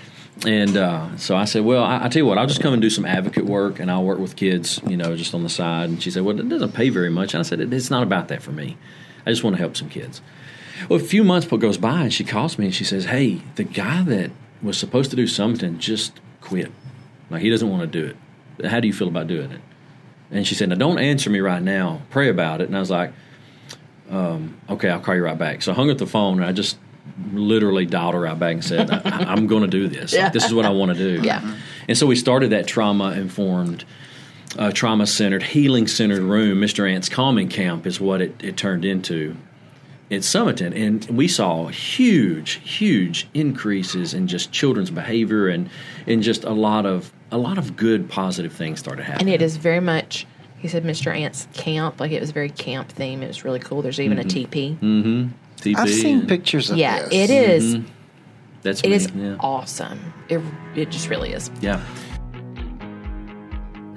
And 0.46 0.78
uh, 0.78 1.18
so 1.18 1.36
I 1.36 1.46
said, 1.46 1.66
well, 1.66 1.84
I, 1.84 2.06
I 2.06 2.10
tell 2.10 2.22
you 2.22 2.26
what, 2.26 2.38
I'll 2.38 2.48
just 2.48 2.62
come 2.62 2.72
and 2.74 2.82
do 2.82 2.92
some 2.92 3.06
advocate 3.06 3.46
work, 3.46 3.80
and 3.80 3.90
I'll 3.90 4.04
work 4.04 4.20
with 4.20 4.36
kids, 4.36 4.80
you 4.88 4.96
know, 4.96 5.16
just 5.16 5.34
on 5.34 5.42
the 5.42 5.50
side. 5.50 5.90
And 5.90 6.02
she 6.02 6.12
said, 6.12 6.24
well, 6.24 6.40
it 6.40 6.48
doesn't 6.48 6.74
pay 6.74 6.90
very 6.90 7.10
much. 7.10 7.34
And 7.34 7.40
I 7.40 7.44
said, 7.44 7.60
it's 7.60 7.90
not 7.90 8.04
about 8.04 8.28
that 8.28 8.44
for 8.44 8.52
me. 8.52 8.78
I 9.26 9.32
just 9.32 9.44
want 9.44 9.56
to 9.56 9.60
help 9.60 9.76
some 9.76 9.90
kids. 9.90 10.22
Well, 10.90 11.00
a 11.00 11.04
few 11.04 11.24
months 11.24 11.48
goes 11.48 11.78
by, 11.78 12.04
and 12.04 12.14
she 12.14 12.24
calls 12.24 12.58
me 12.58 12.66
and 12.66 12.76
she 12.76 12.84
says, 12.84 13.06
hey, 13.06 13.42
the 13.56 13.64
guy 13.64 14.04
that 14.04 14.32
was 14.62 14.78
supposed 14.78 15.10
to 15.12 15.16
do 15.16 15.28
something 15.28 15.80
just 15.80 16.20
quit. 16.42 16.72
Like 17.30 17.42
he 17.42 17.50
doesn't 17.50 17.70
want 17.70 17.82
to 17.82 18.02
do 18.02 18.16
it. 18.60 18.66
How 18.66 18.80
do 18.80 18.88
you 18.88 18.94
feel 18.94 19.08
about 19.08 19.28
doing 19.28 19.52
it? 19.52 19.62
And 20.32 20.46
she 20.46 20.56
said, 20.56 20.70
"Now 20.70 20.76
don't 20.76 21.00
answer 21.00 21.30
me 21.30 21.40
right 21.40 21.62
now. 21.62 22.02
Pray 22.10 22.30
about 22.30 22.62
it." 22.62 22.68
And 22.68 22.76
I 22.76 22.80
was 22.80 22.90
like, 22.90 23.14
um, 24.10 24.58
"Okay, 24.70 24.90
I'll 24.90 25.00
call 25.00 25.16
you 25.16 25.24
right 25.24 25.38
back." 25.38 25.62
So 25.62 25.72
I 25.72 25.76
hung 25.76 25.90
up 25.90 25.98
the 25.98 26.08
phone 26.08 26.38
and 26.38 26.46
I 26.46 26.52
just 26.52 26.78
literally 27.34 27.86
dialed 27.86 28.14
her 28.14 28.22
right 28.22 28.38
back 28.38 28.54
and 28.54 28.64
said, 28.64 28.90
I, 28.90 29.02
"I'm 29.32 29.48
going 29.48 29.62
to 29.62 29.68
do 29.68 29.88
this. 29.88 30.14
Yeah. 30.14 30.26
Like, 30.26 30.34
this 30.34 30.46
is 30.46 30.54
what 30.54 30.66
I 30.66 30.70
want 30.70 30.98
to 30.98 30.98
do." 30.98 31.22
Yeah. 31.28 31.56
And 31.88 31.98
so 31.98 32.06
we 32.06 32.18
started 32.18 32.50
that 32.50 32.68
trauma 32.68 33.12
informed, 33.14 33.86
uh, 34.58 34.72
trauma 34.74 35.08
centered, 35.08 35.44
healing 35.44 35.88
centered 35.88 36.22
room. 36.22 36.60
Mr. 36.60 36.90
Ant's 36.90 37.08
calming 37.08 37.48
camp 37.48 37.88
is 37.88 38.02
what 38.02 38.22
it, 38.22 38.36
it 38.44 38.58
turned 38.58 38.84
into 38.84 39.38
in 40.10 40.22
Sumiton, 40.22 40.76
and 40.76 41.06
we 41.10 41.28
saw 41.28 41.68
huge, 41.68 42.54
huge 42.64 43.28
increases 43.34 44.14
in 44.14 44.28
just 44.28 44.52
children's 44.52 44.90
behavior 44.90 45.48
and 45.48 45.70
and 46.06 46.24
just 46.24 46.44
a 46.44 46.54
lot 46.54 46.86
of 46.86 47.12
a 47.32 47.38
lot 47.38 47.58
of 47.58 47.76
good, 47.76 48.10
positive 48.10 48.54
things 48.54 48.80
started 48.80 49.04
happening. 49.04 49.34
And 49.34 49.42
it 49.42 49.44
is 49.44 49.58
very 49.58 49.82
much. 49.82 50.26
He 50.60 50.68
said 50.68 50.84
Mr. 50.84 51.16
Ant's 51.16 51.48
camp, 51.54 52.00
like 52.00 52.12
it 52.12 52.20
was 52.20 52.32
very 52.32 52.50
camp 52.50 52.90
theme. 52.90 53.22
It 53.22 53.28
was 53.28 53.46
really 53.46 53.60
cool. 53.60 53.82
There's 53.82 54.00
even 54.00 54.18
a 54.18 54.22
mm-hmm. 54.22 54.30
teepee. 54.30 54.78
Mm-hmm. 54.82 55.28
TP 55.58 55.76
I've 55.78 55.90
seen 55.90 56.20
and- 56.22 56.30
pictures 56.30 56.72
of 56.72 56.78
Yeah, 56.78 57.04
this. 57.04 57.14
it 57.14 57.30
is. 57.30 57.76
Mm-hmm. 57.76 57.88
That's 58.64 58.82
It 58.82 58.90
me, 58.90 58.96
is 58.96 59.12
yeah. 59.14 59.36
awesome. 59.40 60.14
It 60.30 60.42
it 60.76 60.90
just 60.90 61.10
really 61.10 61.32
is. 61.34 61.52
yeah. 61.62 61.82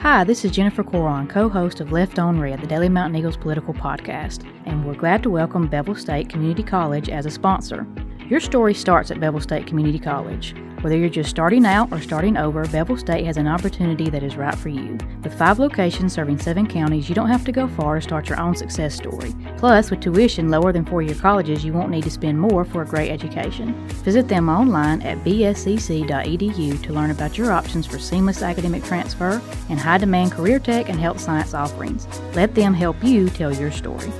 Hi, 0.00 0.24
this 0.24 0.46
is 0.46 0.50
Jennifer 0.50 0.82
Cohron, 0.82 1.28
co 1.28 1.50
host 1.50 1.78
of 1.80 1.92
Left 1.92 2.18
on 2.18 2.40
Red, 2.40 2.62
the 2.62 2.66
Daily 2.66 2.88
Mountain 2.88 3.16
Eagles 3.18 3.36
political 3.36 3.74
podcast, 3.74 4.50
and 4.64 4.86
we're 4.86 4.94
glad 4.94 5.22
to 5.22 5.28
welcome 5.28 5.68
Bevill 5.68 5.94
State 5.94 6.30
Community 6.30 6.62
College 6.62 7.10
as 7.10 7.26
a 7.26 7.30
sponsor. 7.30 7.86
Your 8.30 8.38
story 8.38 8.74
starts 8.74 9.10
at 9.10 9.18
Bevill 9.18 9.40
State 9.40 9.66
Community 9.66 9.98
College. 9.98 10.54
Whether 10.82 10.96
you're 10.96 11.08
just 11.08 11.28
starting 11.28 11.66
out 11.66 11.90
or 11.90 12.00
starting 12.00 12.36
over, 12.36 12.64
Bevel 12.66 12.96
State 12.96 13.26
has 13.26 13.36
an 13.36 13.48
opportunity 13.48 14.08
that 14.08 14.22
is 14.22 14.36
right 14.36 14.54
for 14.54 14.68
you. 14.68 14.96
With 15.24 15.36
five 15.36 15.58
locations 15.58 16.12
serving 16.12 16.38
seven 16.38 16.68
counties, 16.68 17.08
you 17.08 17.14
don't 17.16 17.28
have 17.28 17.44
to 17.46 17.50
go 17.50 17.66
far 17.66 17.96
to 17.96 18.00
start 18.00 18.28
your 18.28 18.38
own 18.38 18.54
success 18.54 18.94
story. 18.94 19.34
Plus, 19.56 19.90
with 19.90 19.98
tuition 19.98 20.48
lower 20.48 20.72
than 20.72 20.84
four 20.84 21.02
year 21.02 21.16
colleges, 21.16 21.64
you 21.64 21.72
won't 21.72 21.90
need 21.90 22.04
to 22.04 22.10
spend 22.10 22.38
more 22.38 22.64
for 22.64 22.82
a 22.82 22.86
great 22.86 23.10
education. 23.10 23.74
Visit 24.04 24.28
them 24.28 24.48
online 24.48 25.02
at 25.02 25.18
bscc.edu 25.24 26.82
to 26.84 26.92
learn 26.92 27.10
about 27.10 27.36
your 27.36 27.50
options 27.50 27.84
for 27.84 27.98
seamless 27.98 28.42
academic 28.42 28.84
transfer 28.84 29.42
and 29.68 29.80
high 29.80 29.98
demand 29.98 30.30
career 30.30 30.60
tech 30.60 30.88
and 30.88 31.00
health 31.00 31.18
science 31.18 31.52
offerings. 31.52 32.06
Let 32.36 32.54
them 32.54 32.74
help 32.74 33.02
you 33.02 33.28
tell 33.28 33.52
your 33.52 33.72
story. 33.72 34.12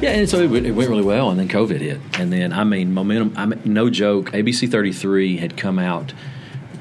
Yeah, 0.00 0.10
and 0.12 0.28
so 0.28 0.38
it, 0.40 0.48
went- 0.48 0.64
it 0.66 0.72
went 0.72 0.88
really 0.88 1.02
well, 1.04 1.28
and 1.30 1.38
then 1.38 1.48
COVID 1.48 1.80
hit, 1.80 2.00
and 2.18 2.32
then 2.32 2.52
I 2.54 2.64
mean, 2.64 2.94
momentum. 2.94 3.34
I 3.36 3.44
mean, 3.46 3.60
no 3.66 3.90
joke. 3.90 4.30
ABC 4.32 4.70
thirty 4.70 4.92
three 4.92 5.36
had 5.36 5.56
come 5.58 5.78
out 5.78 6.14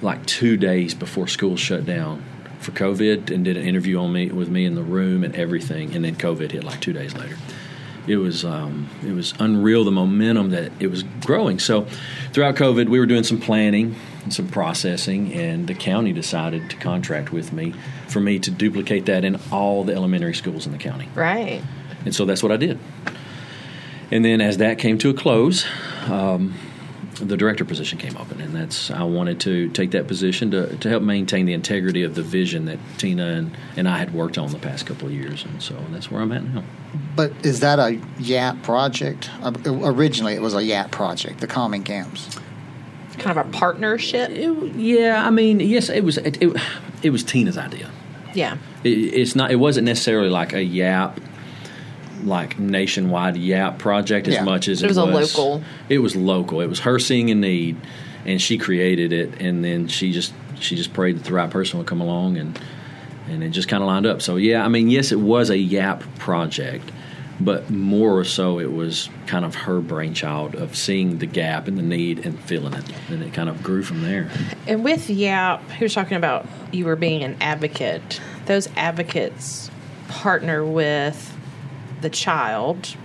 like 0.01 0.25
two 0.25 0.55
days 0.55 0.93
before 0.93 1.27
school 1.27 1.57
shut 1.57 1.85
down 1.85 2.23
for 2.59 2.71
COVID, 2.71 3.29
and 3.29 3.43
did 3.43 3.57
an 3.57 3.65
interview 3.65 3.99
on 3.99 4.13
me 4.13 4.29
with 4.31 4.47
me 4.49 4.63
in 4.65 4.75
the 4.75 4.83
room 4.83 5.25
and 5.25 5.35
everything, 5.35 5.93
and 5.93 6.05
then 6.05 6.15
COVID 6.15 6.51
hit 6.51 6.63
like 6.63 6.79
two 6.79 6.93
days 6.93 7.13
later. 7.13 7.35
It 8.07 8.15
was 8.15 8.45
um, 8.45 8.87
it 9.05 9.11
was 9.11 9.33
unreal 9.37 9.83
the 9.83 9.91
momentum 9.91 10.51
that 10.51 10.71
it 10.79 10.87
was 10.87 11.03
growing. 11.25 11.59
So 11.59 11.87
throughout 12.31 12.55
COVID, 12.55 12.87
we 12.87 12.99
were 12.99 13.05
doing 13.05 13.23
some 13.25 13.41
planning 13.41 13.95
and 14.23 14.33
some 14.33 14.47
processing, 14.47 15.33
and 15.33 15.67
the 15.67 15.75
county 15.75 16.13
decided 16.13 16.69
to 16.69 16.77
contract 16.77 17.33
with 17.33 17.51
me 17.51 17.73
for 18.07 18.21
me 18.21 18.39
to 18.39 18.49
duplicate 18.49 19.07
that 19.07 19.25
in 19.25 19.37
all 19.51 19.83
the 19.83 19.93
elementary 19.93 20.33
schools 20.33 20.65
in 20.65 20.71
the 20.71 20.77
county. 20.77 21.09
Right. 21.15 21.61
And 22.05 22.13
so 22.15 22.25
that's 22.25 22.41
what 22.41 22.51
I 22.51 22.57
did. 22.57 22.79
And 24.11 24.25
then 24.25 24.41
as 24.41 24.57
that 24.57 24.79
came 24.79 24.97
to 24.99 25.09
a 25.09 25.13
close, 25.13 25.65
um, 26.07 26.53
the 27.15 27.37
director 27.37 27.65
position 27.65 27.97
came 27.97 28.15
open, 28.17 28.39
and 28.41 28.55
that's 28.55 28.89
I 28.91 29.03
wanted 29.03 29.39
to 29.41 29.69
take 29.69 29.91
that 29.91 30.07
position 30.07 30.51
to, 30.51 30.75
to 30.77 30.89
help 30.89 31.03
maintain 31.03 31.45
the 31.45 31.53
integrity 31.53 32.03
of 32.03 32.15
the 32.15 32.23
vision 32.23 32.65
that 32.65 32.79
Tina 32.97 33.25
and, 33.25 33.57
and 33.75 33.89
I 33.89 33.97
had 33.97 34.13
worked 34.13 34.37
on 34.37 34.51
the 34.51 34.59
past 34.59 34.85
couple 34.85 35.07
of 35.07 35.13
years, 35.13 35.43
and 35.43 35.61
so 35.61 35.75
that's 35.91 36.09
where 36.09 36.21
I'm 36.21 36.31
at 36.31 36.43
now. 36.43 36.63
But 37.15 37.33
is 37.45 37.59
that 37.59 37.79
a 37.79 37.99
YAP 38.19 38.63
project? 38.63 39.29
Uh, 39.41 39.51
Originally, 39.65 40.33
it 40.33 40.41
was 40.41 40.55
a 40.55 40.63
YAP 40.63 40.91
project, 40.91 41.41
the 41.41 41.47
calming 41.47 41.83
camps. 41.83 42.39
Kind 43.17 43.37
of 43.37 43.47
a 43.47 43.51
partnership. 43.51 44.29
It, 44.31 44.75
yeah, 44.75 45.25
I 45.25 45.29
mean, 45.29 45.59
yes, 45.59 45.89
it 45.89 46.05
was 46.05 46.17
it, 46.17 46.41
it, 46.41 46.55
it 47.03 47.09
was 47.09 47.23
Tina's 47.23 47.57
idea. 47.57 47.91
Yeah. 48.33 48.57
It, 48.83 48.89
it's 48.89 49.35
not. 49.35 49.51
It 49.51 49.57
wasn't 49.57 49.85
necessarily 49.85 50.29
like 50.29 50.53
a 50.53 50.63
Yap, 50.63 51.19
like 52.25 52.59
nationwide 52.59 53.37
Yap 53.37 53.77
project 53.79 54.27
as 54.27 54.35
Yeah. 54.35 54.43
much 54.43 54.67
as 54.67 54.83
It 54.83 54.87
was 54.87 54.97
a 54.97 55.05
local. 55.05 55.63
It 55.89 55.99
was 55.99 56.15
local. 56.15 56.61
It 56.61 56.67
was 56.67 56.79
her 56.81 56.99
seeing 56.99 57.29
a 57.31 57.35
need, 57.35 57.77
and 58.25 58.41
she 58.41 58.57
created 58.57 59.11
it, 59.13 59.39
and 59.39 59.63
then 59.63 59.87
she 59.87 60.11
just 60.11 60.33
she 60.59 60.75
just 60.75 60.93
prayed 60.93 61.17
that 61.17 61.23
the 61.25 61.33
right 61.33 61.49
person 61.49 61.77
would 61.79 61.87
come 61.87 62.01
along, 62.01 62.37
and 62.37 62.59
and 63.29 63.43
it 63.43 63.49
just 63.49 63.67
kind 63.67 63.83
of 63.83 63.87
lined 63.87 64.05
up. 64.05 64.21
So 64.21 64.35
yeah, 64.37 64.65
I 64.65 64.67
mean, 64.69 64.89
yes, 64.89 65.11
it 65.11 65.19
was 65.19 65.49
a 65.49 65.57
Yap 65.57 66.03
project. 66.17 66.91
But 67.41 67.69
more 67.69 68.25
so, 68.25 68.59
it 68.59 68.73
was 68.73 69.09
kind 69.25 69.45
of 69.45 69.55
her 69.55 69.79
brainchild 69.79 70.55
of 70.55 70.75
seeing 70.75 71.19
the 71.19 71.25
gap 71.25 71.69
and 71.69 71.77
the 71.77 71.81
need 71.81 72.25
and 72.25 72.37
feeling 72.37 72.73
it, 72.73 72.83
and 73.09 73.23
it 73.23 73.31
kind 73.33 73.47
of 73.47 73.63
grew 73.63 73.81
from 73.81 74.01
there. 74.01 74.29
And 74.67 74.83
with 74.83 75.09
YAP, 75.09 75.71
he 75.71 75.85
was 75.85 75.93
talking 75.93 76.17
about 76.17 76.45
you 76.73 76.83
were 76.83 76.97
being 76.97 77.23
an 77.23 77.37
advocate. 77.39 78.19
Those 78.45 78.67
advocates 78.75 79.71
partner 80.09 80.65
with 80.65 81.33
the 82.01 82.09
child 82.09 82.95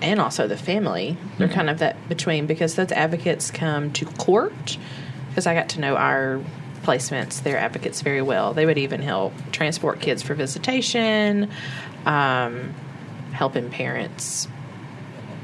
and 0.00 0.20
also 0.20 0.46
the 0.46 0.56
family. 0.56 1.16
They're 1.38 1.48
kind 1.48 1.68
of 1.68 1.78
that 1.80 2.08
between 2.08 2.46
because 2.46 2.76
those 2.76 2.92
advocates 2.92 3.50
come 3.50 3.92
to 3.94 4.04
court. 4.04 4.78
Because 5.28 5.46
I 5.46 5.54
got 5.54 5.70
to 5.70 5.80
know 5.80 5.96
our 5.96 6.40
placements, 6.82 7.42
their 7.42 7.58
advocates 7.58 8.00
very 8.02 8.22
well. 8.22 8.54
They 8.54 8.64
would 8.66 8.78
even 8.78 9.02
help 9.02 9.32
transport 9.52 10.00
kids 10.00 10.22
for 10.22 10.34
visitation, 10.34 11.50
um, 12.06 12.74
helping 13.32 13.70
parents 13.70 14.48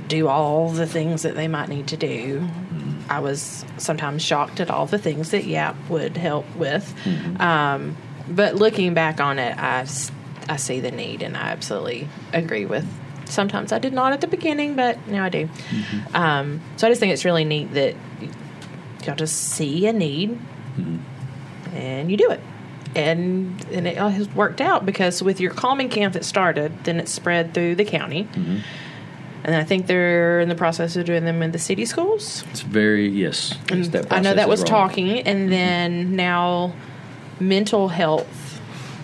do 0.08 0.28
all 0.28 0.68
the 0.68 0.86
things 0.86 1.22
that 1.22 1.34
they 1.34 1.48
might 1.48 1.68
need 1.68 1.88
to 1.88 1.96
do. 1.96 2.46
I 3.08 3.20
was 3.20 3.64
sometimes 3.78 4.22
shocked 4.22 4.60
at 4.60 4.70
all 4.70 4.86
the 4.86 4.98
things 4.98 5.30
that 5.30 5.44
YAP 5.44 5.76
would 5.90 6.16
help 6.16 6.46
with. 6.56 6.94
Um, 7.40 7.96
but 8.28 8.54
looking 8.54 8.94
back 8.94 9.20
on 9.20 9.38
it, 9.38 9.56
I, 9.58 9.86
I 10.48 10.56
see 10.56 10.80
the 10.80 10.90
need 10.90 11.22
and 11.22 11.36
I 11.36 11.48
absolutely 11.48 12.08
agree 12.32 12.66
with. 12.66 12.86
Sometimes 13.26 13.72
I 13.72 13.78
did 13.78 13.92
not 13.92 14.12
at 14.12 14.20
the 14.20 14.26
beginning, 14.26 14.76
but 14.76 15.06
now 15.08 15.24
I 15.24 15.28
do. 15.28 15.46
Mm-hmm. 15.46 16.16
Um, 16.16 16.60
so 16.76 16.86
I 16.86 16.90
just 16.90 17.00
think 17.00 17.12
it's 17.12 17.24
really 17.24 17.44
neat 17.44 17.72
that 17.74 17.94
y'all 19.04 19.16
just 19.16 19.36
see 19.36 19.86
a 19.86 19.92
need 19.92 20.30
mm-hmm. 20.76 21.76
and 21.76 22.10
you 22.10 22.16
do 22.16 22.30
it. 22.30 22.40
And 22.94 23.64
and 23.72 23.88
it 23.88 23.98
all 23.98 24.10
has 24.10 24.28
worked 24.28 24.60
out 24.60 24.86
because 24.86 25.22
with 25.22 25.40
your 25.40 25.50
calming 25.52 25.88
camp 25.88 26.14
that 26.14 26.24
started, 26.24 26.84
then 26.84 27.00
it 27.00 27.08
spread 27.08 27.52
through 27.52 27.74
the 27.74 27.84
county. 27.84 28.24
Mm-hmm. 28.24 28.58
And 29.44 29.54
I 29.54 29.64
think 29.64 29.86
they're 29.86 30.40
in 30.40 30.48
the 30.48 30.54
process 30.54 30.96
of 30.96 31.04
doing 31.04 31.26
them 31.26 31.42
in 31.42 31.50
the 31.50 31.58
city 31.58 31.84
schools. 31.84 32.44
It's 32.50 32.60
very 32.60 33.08
yes. 33.08 33.54
it's 33.68 33.94
I 34.10 34.20
know 34.20 34.32
that 34.32 34.48
was 34.48 34.60
rolling. 34.60 34.70
talking, 34.70 35.20
and 35.20 35.52
then 35.52 36.16
now 36.16 36.74
mental 37.40 37.88
health. 37.88 38.43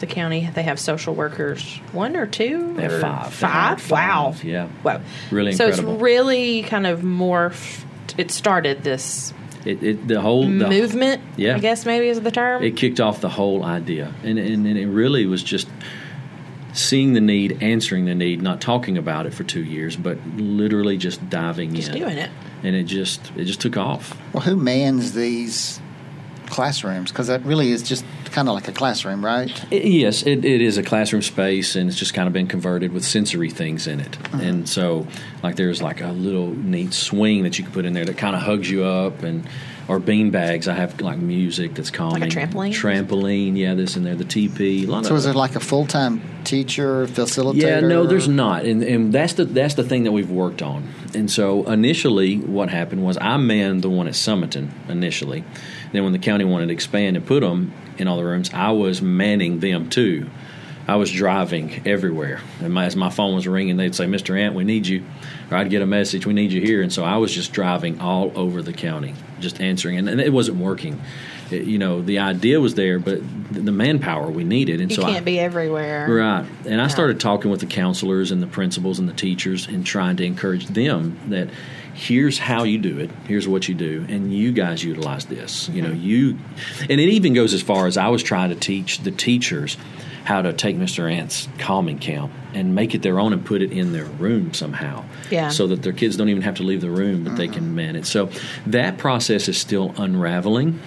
The 0.01 0.07
county 0.07 0.49
they 0.55 0.63
have 0.65 0.81
social 0.81 1.15
workers, 1.15 1.77
one 1.93 2.17
or 2.17 2.27
two, 2.27 2.75
They 2.75 2.83
have 2.83 2.93
or 2.93 3.01
five. 3.01 3.25
They 3.31 3.37
Five. 3.37 3.91
Wow. 3.91 4.35
yeah. 4.43 4.69
Wow. 4.83 5.01
Really 5.31 5.53
so 5.53 5.67
incredible. 5.67 5.95
it's 5.95 6.03
really 6.03 6.63
kind 6.63 6.87
of 6.87 7.01
morphed. 7.01 7.85
It 8.19 8.31
started 8.31 8.83
this 8.83 9.33
It, 9.65 9.83
it 9.83 10.09
the 10.09 10.21
whole 10.21 10.43
the, 10.45 10.69
movement. 10.69 11.23
yeah. 11.37 11.55
I 11.57 11.59
guess 11.59 11.85
maybe 11.87 12.09
is 12.09 12.21
the 12.21 12.31
term. 12.31 12.63
It 12.63 12.77
kicked 12.77 12.99
off 12.99 13.21
the 13.21 13.29
whole 13.29 13.63
idea, 13.65 14.13
and, 14.25 14.39
and 14.39 14.67
and 14.67 14.79
it 14.79 14.87
really 14.89 15.27
was 15.27 15.43
just 15.43 15.69
seeing 16.73 17.13
the 17.15 17.21
need, 17.21 17.63
answering 17.63 18.05
the 18.05 18.15
need, 18.15 18.41
not 18.43 18.61
talking 18.61 18.97
about 18.97 19.27
it 19.27 19.35
for 19.35 19.43
two 19.45 19.63
years, 19.65 19.97
but 19.97 20.19
literally 20.37 20.97
just 20.97 21.29
diving 21.29 21.75
Just 21.75 21.89
in, 21.91 21.99
doing 21.99 22.17
it. 22.17 22.31
and 22.63 22.77
it 22.77 22.85
just 22.85 23.33
it 23.37 23.45
just 23.45 23.61
took 23.61 23.77
off. 23.77 24.17
Well, 24.33 24.43
who 24.43 24.57
mans 24.57 25.13
these 25.13 25.80
classrooms? 26.51 27.11
Because 27.11 27.29
that 27.29 27.43
really 27.45 27.71
is 27.71 27.83
just 27.83 28.05
kind 28.27 28.49
of 28.49 28.55
like 28.55 28.69
a 28.69 28.73
classroom, 28.73 29.25
right? 29.25 29.51
It- 29.73 29.85
yes, 29.85 30.23
it, 30.23 30.45
it 30.45 30.61
is 30.61 30.77
a 30.79 30.83
classroom 30.83 31.23
space, 31.23 31.77
and 31.77 31.89
it's 31.89 31.99
just 31.99 32.13
kind 32.15 32.27
of 32.27 32.33
been 32.33 32.47
converted 32.47 32.93
with 32.93 33.05
sensory 33.05 33.51
things 33.51 33.87
in 33.87 34.01
it. 34.01 34.19
Uh-huh. 34.27 34.43
And 34.43 34.69
so, 34.69 35.07
like, 35.43 35.57
there's 35.57 35.81
like 35.83 36.01
a 36.01 36.09
little 36.13 36.49
neat 36.55 36.93
swing 36.93 37.43
that 37.45 37.59
you 37.59 37.65
can 37.65 37.73
put 37.73 37.85
in 37.85 37.93
there 37.93 38.05
that 38.05 38.19
kind 38.19 38.37
of 38.37 38.43
hugs 38.43 38.71
you 38.71 38.85
up, 38.85 39.23
and 39.23 39.49
or 39.89 39.99
bean 39.99 40.31
bags. 40.31 40.69
I 40.69 40.75
have 40.75 41.01
like 41.01 41.19
music 41.19 41.75
that's 41.75 41.91
calming. 41.91 42.31
trampoline? 42.31 42.71
Trampoline, 42.71 43.57
yeah, 43.57 43.75
this 43.75 43.97
in 43.97 44.05
there. 44.05 44.15
The 44.15 44.25
TP. 44.25 44.85
A 44.85 44.87
lot 44.87 45.05
So 45.05 45.13
of 45.15 45.19
is 45.19 45.27
it 45.27 45.35
like 45.35 45.57
a 45.57 45.61
full 45.61 45.85
time 45.87 46.23
teacher, 46.45 47.07
facilitator? 47.09 47.63
Yeah, 47.63 47.81
no, 47.81 48.07
there's 48.07 48.29
not, 48.29 48.65
and 48.65 48.83
and 48.85 49.13
that's 49.13 49.33
the 49.33 49.45
that's 49.47 49.75
the 49.75 49.83
thing 49.83 50.05
that 50.05 50.13
we've 50.13 50.31
worked 50.31 50.63
on. 50.63 50.89
And 51.13 51.29
so 51.29 51.65
initially, 51.69 52.37
what 52.39 52.69
happened 52.71 53.03
was 53.05 53.19
I 53.21 53.37
manned 53.39 53.83
the 53.83 53.91
one 53.91 54.07
at 54.07 54.15
Sumiton 54.15 54.69
initially. 54.89 55.43
Then 55.93 56.05
when 56.05 56.13
the 56.13 56.19
county 56.19 56.45
wanted 56.45 56.67
to 56.67 56.73
expand 56.73 57.17
and 57.17 57.27
put 57.27 57.41
them 57.41 57.73
in 57.99 58.09
all 58.09 58.17
the 58.17 58.25
rooms, 58.25 58.51
I 58.55 58.71
was 58.73 59.03
manning 59.03 59.61
them 59.61 59.89
too. 59.89 60.31
I 60.87 60.97
was 60.97 61.13
driving 61.13 61.83
everywhere, 61.87 62.41
and 62.61 62.73
my, 62.73 62.85
as 62.87 62.97
my 62.97 63.11
phone 63.11 63.35
was 63.35 63.47
ringing, 63.47 63.77
they'd 63.77 63.95
say, 63.95 64.07
"Mr. 64.07 64.39
Ant, 64.39 64.55
we 64.55 64.65
need 64.65 64.87
you," 64.87 65.05
or 65.51 65.57
I'd 65.57 65.71
get 65.71 65.83
a 65.83 65.87
message, 65.87 66.27
"We 66.27 66.33
need 66.33 66.53
you 66.53 66.61
here," 66.61 66.83
and 66.83 66.93
so 66.93 67.05
I 67.05 67.17
was 67.17 67.35
just 67.35 67.53
driving 67.53 68.01
all 68.01 68.33
over 68.35 68.63
the 68.63 68.73
county, 68.73 69.15
just 69.41 69.61
answering, 69.61 69.99
and, 69.99 70.09
and 70.09 70.21
it 70.21 70.33
wasn't 70.33 70.59
working. 70.59 71.01
It- 71.51 71.65
you 71.65 71.79
know, 71.79 72.01
the 72.01 72.21
idea 72.21 72.61
was 72.61 72.75
there, 72.75 72.99
but 72.99 73.21
the, 73.53 73.61
the 73.61 73.73
manpower 73.73 74.31
we 74.31 74.45
needed, 74.45 74.81
and 74.81 74.91
You 74.91 74.97
so 74.97 75.03
can't 75.03 75.17
I, 75.17 75.21
be 75.21 75.39
everywhere. 75.39 76.07
Right. 76.09 76.47
And 76.67 76.81
I 76.81 76.87
started 76.87 77.19
talking 77.19 77.51
with 77.51 77.61
the 77.61 77.67
counselors 77.67 78.31
and 78.31 78.43
the 78.43 78.47
principals 78.47 78.99
and 78.99 79.09
the 79.09 79.13
teachers 79.13 79.67
and 79.67 79.85
trying 79.85 80.17
to 80.17 80.25
encourage 80.25 80.67
them 80.67 81.19
that 81.29 81.49
here's 81.93 82.39
how 82.39 82.63
you 82.63 82.79
do 82.79 82.99
it, 82.99 83.11
here's 83.27 83.49
what 83.49 83.69
you 83.69 83.75
do, 83.75 84.07
and 84.09 84.33
you 84.33 84.53
guys 84.53 84.85
utilize 84.85 85.27
this. 85.27 85.69
You 85.69 85.83
know, 85.83 85.91
mm-hmm. 85.91 86.03
you 86.03 86.39
and 86.89 87.01
it 87.01 87.09
even 87.09 87.35
goes 87.35 87.53
as 87.53 87.63
far 87.63 87.87
as 87.87 87.97
I 87.97 88.09
was 88.09 88.23
trying 88.23 88.51
to 88.51 88.57
teach 88.57 89.01
the 89.01 89.11
teachers 89.11 89.77
how 90.25 90.43
to 90.43 90.53
take 90.53 90.77
Mr. 90.77 91.11
Ant's 91.11 91.49
calming 91.59 91.99
camp 91.99 92.31
and 92.55 92.75
make 92.75 92.95
it 92.95 93.03
their 93.03 93.19
own 93.21 93.33
and 93.33 93.45
put 93.45 93.63
it 93.63 93.73
in 93.73 93.93
their 93.93 94.05
room 94.05 94.53
somehow. 94.55 95.05
Yeah. 95.31 95.49
So 95.49 95.67
that 95.69 95.83
their 95.83 95.93
kids 95.93 96.17
don't 96.17 96.29
even 96.29 96.43
have 96.43 96.57
to 96.57 96.63
leave 96.63 96.81
the 96.81 96.91
room, 96.91 97.25
but 97.25 97.37
they 97.37 97.49
can 97.49 97.75
manage. 97.75 98.07
So 98.07 98.31
that 98.67 98.99
process 98.99 99.49
is 99.49 99.59
still 99.59 99.95
unraveling 99.97 100.81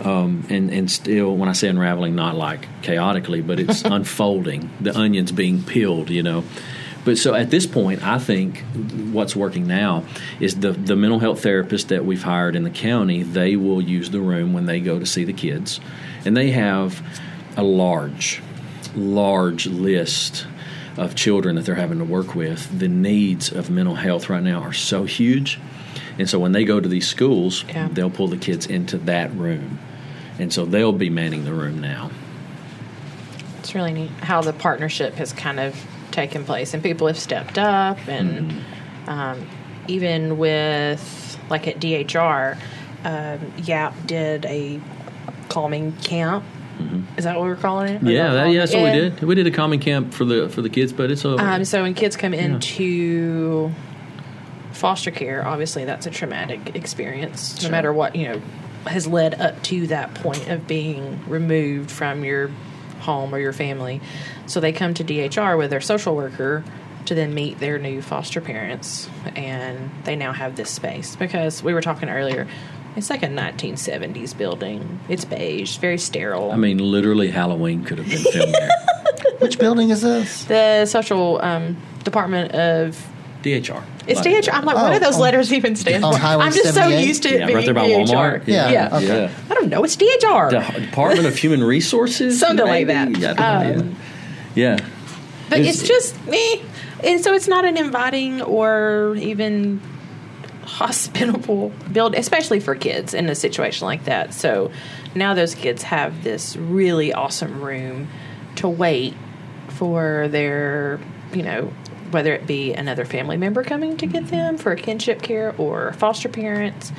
um, 0.00 0.46
and 0.48 0.70
and 0.70 0.90
still 0.90 1.36
when 1.36 1.48
I 1.48 1.52
say 1.52 1.68
unraveling, 1.68 2.14
not 2.14 2.36
like 2.36 2.66
chaotically, 2.82 3.40
but 3.40 3.58
it's 3.58 3.82
unfolding. 3.84 4.70
The 4.80 4.96
onions 4.96 5.32
being 5.32 5.62
peeled, 5.62 6.10
you 6.10 6.22
know. 6.22 6.44
But 7.04 7.16
so 7.18 7.34
at 7.34 7.50
this 7.50 7.66
point, 7.66 8.02
I 8.04 8.18
think 8.18 8.58
what's 9.12 9.34
working 9.34 9.66
now 9.66 10.04
is 10.40 10.60
the 10.60 10.72
the 10.72 10.94
mental 10.94 11.18
health 11.18 11.42
therapist 11.42 11.88
that 11.88 12.04
we've 12.04 12.22
hired 12.22 12.54
in 12.54 12.64
the 12.64 12.70
county. 12.70 13.22
They 13.22 13.56
will 13.56 13.80
use 13.80 14.10
the 14.10 14.20
room 14.20 14.52
when 14.52 14.66
they 14.66 14.80
go 14.80 14.98
to 14.98 15.06
see 15.06 15.24
the 15.24 15.32
kids, 15.32 15.80
and 16.24 16.36
they 16.36 16.50
have 16.50 17.02
a 17.56 17.62
large, 17.62 18.40
large 18.94 19.66
list 19.66 20.46
of 20.98 21.14
children 21.14 21.56
that 21.56 21.64
they're 21.64 21.74
having 21.76 21.98
to 21.98 22.04
work 22.04 22.34
with. 22.34 22.78
The 22.78 22.88
needs 22.88 23.50
of 23.52 23.70
mental 23.70 23.94
health 23.96 24.28
right 24.28 24.42
now 24.42 24.60
are 24.60 24.72
so 24.72 25.04
huge. 25.04 25.58
And 26.18 26.28
so 26.28 26.38
when 26.38 26.52
they 26.52 26.64
go 26.64 26.80
to 26.80 26.88
these 26.88 27.06
schools, 27.08 27.64
Yeah. 27.68 27.88
they'll 27.92 28.10
pull 28.10 28.28
the 28.28 28.36
kids 28.36 28.66
into 28.66 28.98
that 28.98 29.32
room. 29.34 29.78
And 30.38 30.52
so 30.52 30.64
they'll 30.64 30.92
be 30.92 31.10
manning 31.10 31.44
the 31.44 31.52
room 31.52 31.80
now. 31.80 32.10
It's 33.60 33.74
really 33.74 33.92
neat 33.92 34.10
how 34.22 34.40
the 34.40 34.52
partnership 34.52 35.14
has 35.14 35.32
kind 35.32 35.60
of 35.60 35.76
taken 36.10 36.44
place, 36.44 36.74
and 36.74 36.82
people 36.82 37.06
have 37.06 37.18
stepped 37.18 37.58
up, 37.58 37.98
and 38.08 38.50
Mm-hmm. 38.52 39.10
um, 39.10 39.46
even 39.88 40.38
with 40.38 41.38
like 41.50 41.66
at 41.66 41.78
DHR, 41.80 42.56
um, 43.04 43.52
Yap 43.64 43.94
did 44.06 44.44
a 44.46 44.80
calming 45.48 45.92
camp. 46.02 46.44
Is 47.16 47.24
that 47.24 47.36
what 47.36 47.44
we're 47.44 47.56
calling 47.56 47.94
it? 47.94 48.02
Or. 48.02 48.10
Yeah, 48.10 48.32
that, 48.32 48.38
calling 48.38 48.52
yeah, 48.52 48.58
it? 48.58 48.60
that's 48.60 48.74
what 48.74 48.84
we 48.84 48.90
did. 48.90 49.20
We 49.22 49.34
did 49.34 49.46
a 49.46 49.50
common 49.50 49.78
camp 49.80 50.14
for 50.14 50.24
the 50.24 50.48
for 50.48 50.62
the 50.62 50.70
kids, 50.70 50.92
but 50.92 51.10
it's 51.10 51.24
a 51.24 51.36
Um, 51.36 51.64
so 51.64 51.82
when 51.82 51.94
kids 51.94 52.16
come 52.16 52.34
into 52.34 53.72
foster 54.72 55.10
care, 55.10 55.46
obviously 55.46 55.84
that's 55.84 56.06
a 56.06 56.10
traumatic 56.10 56.76
experience, 56.76 57.62
no 57.62 57.70
matter 57.70 57.92
what 57.92 58.14
you 58.14 58.28
know 58.28 58.42
has 58.86 59.06
led 59.06 59.40
up 59.40 59.62
to 59.62 59.86
that 59.88 60.14
point 60.14 60.48
of 60.48 60.66
being 60.66 61.20
removed 61.28 61.90
from 61.90 62.24
your 62.24 62.48
home 63.00 63.34
or 63.34 63.38
your 63.38 63.52
family. 63.52 64.00
So 64.46 64.60
they 64.60 64.72
come 64.72 64.94
to 64.94 65.04
DHR 65.04 65.58
with 65.58 65.70
their 65.70 65.80
social 65.80 66.16
worker 66.16 66.64
to 67.06 67.14
then 67.14 67.32
meet 67.34 67.58
their 67.58 67.78
new 67.78 68.02
foster 68.02 68.40
parents, 68.40 69.08
and 69.34 69.90
they 70.04 70.14
now 70.14 70.32
have 70.32 70.56
this 70.56 70.70
space 70.70 71.16
because 71.16 71.62
we 71.62 71.72
were 71.74 71.80
talking 71.80 72.08
earlier. 72.08 72.46
It's 72.98 73.10
like 73.10 73.22
a 73.22 73.28
1970s 73.28 74.36
building. 74.36 75.00
It's 75.08 75.24
beige, 75.24 75.78
very 75.78 75.98
sterile. 75.98 76.50
I 76.52 76.56
mean, 76.56 76.78
literally 76.78 77.30
Halloween 77.30 77.84
could 77.84 77.98
have 77.98 78.08
been 78.08 78.18
filmed 78.18 78.52
there. 78.54 78.70
Which 79.38 79.58
building 79.58 79.90
is 79.90 80.02
this? 80.02 80.44
the 80.44 80.84
social 80.86 81.40
um, 81.42 81.76
department 82.04 82.52
of 82.52 83.06
DHR. 83.42 83.82
It's 84.08 84.24
Like- 84.24 84.44
DHR. 84.44 84.52
I'm 84.52 84.64
like, 84.64 84.74
what 84.76 84.90
Oh, 84.90 84.94
do 84.94 84.98
those 85.04 85.14
on- 85.14 85.20
letters 85.20 85.52
even 85.52 85.76
stand 85.76 86.02
for? 86.02 86.12
I'm 86.14 86.52
just 86.52 86.74
so 86.74 86.88
used 86.88 87.22
to 87.22 87.28
it 87.28 87.38
Yeah, 87.40 87.46
being 87.46 87.56
right 87.56 87.64
there 87.64 87.74
by 87.74 87.88
DHR. 87.88 88.06
Walmart. 88.06 88.42
Yeah, 88.46 88.70
yeah, 88.70 88.96
okay. 88.96 89.22
yeah. 89.22 89.30
I 89.48 89.54
don't 89.54 89.68
know. 89.68 89.84
It's 89.84 89.96
DHR. 89.96 90.50
The 90.50 90.80
Department 90.80 91.26
of 91.26 91.36
Human 91.36 91.62
Resources, 91.62 92.40
Something 92.40 92.66
like 92.66 92.88
that. 92.88 93.38
I 93.38 93.74
Um, 93.74 93.96
yeah. 94.56 94.76
yeah. 94.76 94.86
but 95.48 95.60
It's- 95.60 95.78
it's 95.80 95.88
just 95.88 96.26
me. 96.26 96.62
And 97.04 97.22
so 97.22 97.32
it's 97.32 97.46
not 97.46 97.64
an 97.64 97.76
inviting 97.76 98.42
or 98.42 99.14
even 99.20 99.80
hospitable 100.68 101.72
build, 101.92 102.14
especially 102.14 102.60
for 102.60 102.74
kids 102.74 103.14
in 103.14 103.28
a 103.28 103.34
situation 103.34 103.86
like 103.86 104.04
that. 104.04 104.34
So 104.34 104.70
now 105.14 105.34
those 105.34 105.54
kids 105.54 105.82
have 105.82 106.22
this 106.22 106.56
really 106.56 107.12
awesome 107.12 107.60
room 107.62 108.08
to 108.56 108.68
wait 108.68 109.14
for 109.68 110.28
their, 110.28 111.00
you 111.32 111.42
know, 111.42 111.72
whether 112.10 112.32
it 112.34 112.46
be 112.46 112.72
another 112.74 113.04
family 113.04 113.36
member 113.36 113.62
coming 113.62 113.96
to 113.98 114.06
get 114.06 114.28
them 114.28 114.58
for 114.58 114.74
kinship 114.76 115.22
care 115.22 115.54
or 115.58 115.92
foster 115.94 116.28
parents. 116.28 116.92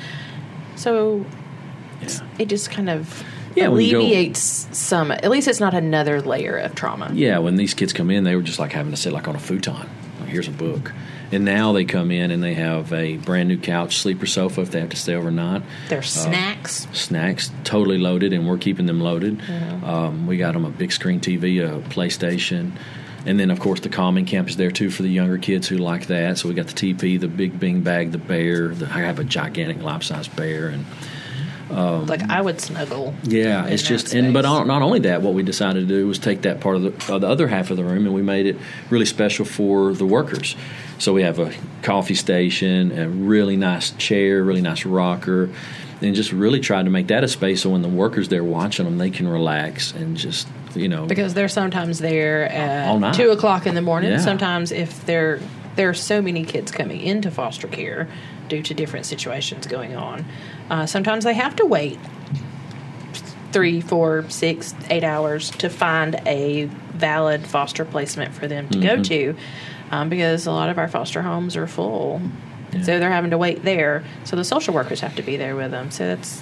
So 0.76 1.24
yeah. 2.00 2.08
it 2.38 2.46
just 2.46 2.70
kind 2.70 2.88
of 2.90 3.24
Yeah, 3.54 3.64
you 3.64 3.92
go- 3.92 3.98
alleviates 3.98 4.68
some. 4.76 5.10
At 5.10 5.30
least 5.30 5.46
it's 5.48 5.60
not 5.60 5.74
another 5.74 6.20
layer 6.20 6.56
of 6.56 6.74
trauma. 6.74 7.10
Yeah, 7.12 7.38
when 7.38 7.56
these 7.56 7.74
kids 7.74 7.92
come 7.92 8.10
in, 8.10 8.24
they 8.24 8.34
were 8.36 8.42
just 8.42 8.58
like 8.58 8.72
having 8.72 8.92
to 8.92 8.96
sit 8.96 9.12
like 9.12 9.28
on 9.28 9.36
a 9.36 9.40
futon. 9.40 9.88
Here's 10.30 10.48
a 10.48 10.52
book. 10.52 10.92
And 11.32 11.44
now 11.44 11.72
they 11.72 11.84
come 11.84 12.10
in 12.10 12.30
and 12.30 12.42
they 12.42 12.54
have 12.54 12.92
a 12.92 13.16
brand 13.18 13.48
new 13.48 13.56
couch, 13.58 13.98
sleeper 13.98 14.26
sofa 14.26 14.62
if 14.62 14.70
they 14.70 14.80
have 14.80 14.90
to 14.90 14.96
stay 14.96 15.14
overnight. 15.14 15.62
Their 15.88 16.02
snacks. 16.02 16.88
Snacks 16.92 17.50
totally 17.62 17.98
loaded, 17.98 18.32
and 18.32 18.48
we're 18.48 18.58
keeping 18.58 18.86
them 18.86 19.00
loaded. 19.00 19.40
Um, 19.84 20.26
we 20.26 20.36
got 20.38 20.54
them 20.54 20.64
a 20.64 20.70
big 20.70 20.90
screen 20.92 21.20
TV, 21.20 21.60
a 21.62 21.80
PlayStation, 21.88 22.72
and 23.26 23.38
then 23.38 23.50
of 23.50 23.60
course 23.60 23.80
the 23.80 23.88
calming 23.88 24.24
camp 24.24 24.48
is 24.48 24.56
there 24.56 24.70
too 24.70 24.90
for 24.90 25.02
the 25.02 25.08
younger 25.10 25.38
kids 25.38 25.68
who 25.68 25.76
like 25.76 26.06
that. 26.06 26.38
So 26.38 26.48
we 26.48 26.54
got 26.54 26.66
the 26.68 26.94
TP, 26.94 27.20
the 27.20 27.28
big 27.28 27.60
bing 27.60 27.82
bag, 27.82 28.12
the 28.12 28.18
bear. 28.18 28.68
The, 28.68 28.86
I 28.86 29.00
have 29.00 29.18
a 29.18 29.24
gigantic 29.24 29.82
life 29.82 30.02
size 30.02 30.26
bear, 30.26 30.68
and 30.68 30.84
like 31.70 32.22
I 32.28 32.40
would 32.40 32.60
snuggle. 32.60 33.14
yeah, 33.22 33.66
it's 33.66 33.82
just 33.82 34.14
and 34.14 34.34
but 34.34 34.42
not, 34.42 34.66
not 34.66 34.82
only 34.82 35.00
that, 35.00 35.22
what 35.22 35.34
we 35.34 35.42
decided 35.42 35.88
to 35.88 35.94
do 35.94 36.06
was 36.06 36.18
take 36.18 36.42
that 36.42 36.60
part 36.60 36.76
of 36.76 36.82
the, 36.82 37.14
uh, 37.14 37.18
the 37.18 37.28
other 37.28 37.48
half 37.48 37.70
of 37.70 37.76
the 37.76 37.84
room 37.84 38.06
and 38.06 38.14
we 38.14 38.22
made 38.22 38.46
it 38.46 38.56
really 38.90 39.06
special 39.06 39.44
for 39.44 39.92
the 39.94 40.06
workers. 40.06 40.56
So 40.98 41.14
we 41.14 41.22
have 41.22 41.38
a 41.38 41.52
coffee 41.82 42.14
station, 42.14 42.92
a 42.98 43.08
really 43.08 43.56
nice 43.56 43.90
chair, 43.92 44.44
really 44.44 44.60
nice 44.60 44.84
rocker, 44.84 45.48
and 46.02 46.14
just 46.14 46.32
really 46.32 46.60
tried 46.60 46.84
to 46.84 46.90
make 46.90 47.06
that 47.06 47.24
a 47.24 47.28
space 47.28 47.62
so 47.62 47.70
when 47.70 47.82
the 47.82 47.88
workers 47.88 48.28
there 48.28 48.44
watching 48.44 48.84
them, 48.84 48.98
they 48.98 49.10
can 49.10 49.26
relax 49.28 49.92
and 49.92 50.16
just 50.16 50.48
you 50.74 50.88
know 50.88 51.06
because 51.06 51.34
they're 51.34 51.48
sometimes 51.48 51.98
there 51.98 52.48
at 52.48 53.14
two 53.14 53.30
o'clock 53.30 53.66
in 53.66 53.74
the 53.74 53.82
morning. 53.82 54.10
Yeah. 54.10 54.18
Sometimes 54.18 54.72
if 54.72 55.04
there 55.06 55.40
there 55.76 55.88
are 55.88 55.94
so 55.94 56.20
many 56.20 56.44
kids 56.44 56.70
coming 56.70 57.00
into 57.00 57.30
foster 57.30 57.68
care 57.68 58.08
due 58.50 58.62
to 58.62 58.74
different 58.74 59.06
situations 59.06 59.66
going 59.66 59.96
on, 59.96 60.26
uh, 60.68 60.84
sometimes 60.84 61.24
they 61.24 61.32
have 61.34 61.56
to 61.56 61.64
wait 61.64 61.98
three, 63.52 63.80
four, 63.80 64.24
six, 64.28 64.74
eight 64.90 65.02
hours 65.04 65.50
to 65.50 65.68
find 65.68 66.20
a 66.26 66.64
valid 66.94 67.46
foster 67.46 67.84
placement 67.84 68.34
for 68.34 68.46
them 68.46 68.68
to 68.68 68.78
Mm-hmm. 68.78 68.96
go 68.96 69.02
to, 69.02 69.36
um, 69.90 70.08
because 70.08 70.46
a 70.46 70.52
lot 70.52 70.68
of 70.68 70.78
our 70.78 70.86
foster 70.88 71.22
homes 71.22 71.56
are 71.56 71.66
full. 71.66 72.20
So 72.72 73.00
they're 73.00 73.10
having 73.10 73.30
to 73.32 73.38
wait 73.38 73.64
there. 73.64 74.04
So 74.22 74.36
the 74.36 74.44
social 74.44 74.72
workers 74.72 75.00
have 75.00 75.16
to 75.16 75.22
be 75.22 75.36
there 75.36 75.56
with 75.56 75.72
them. 75.72 75.90
So 75.90 76.06
that's 76.06 76.40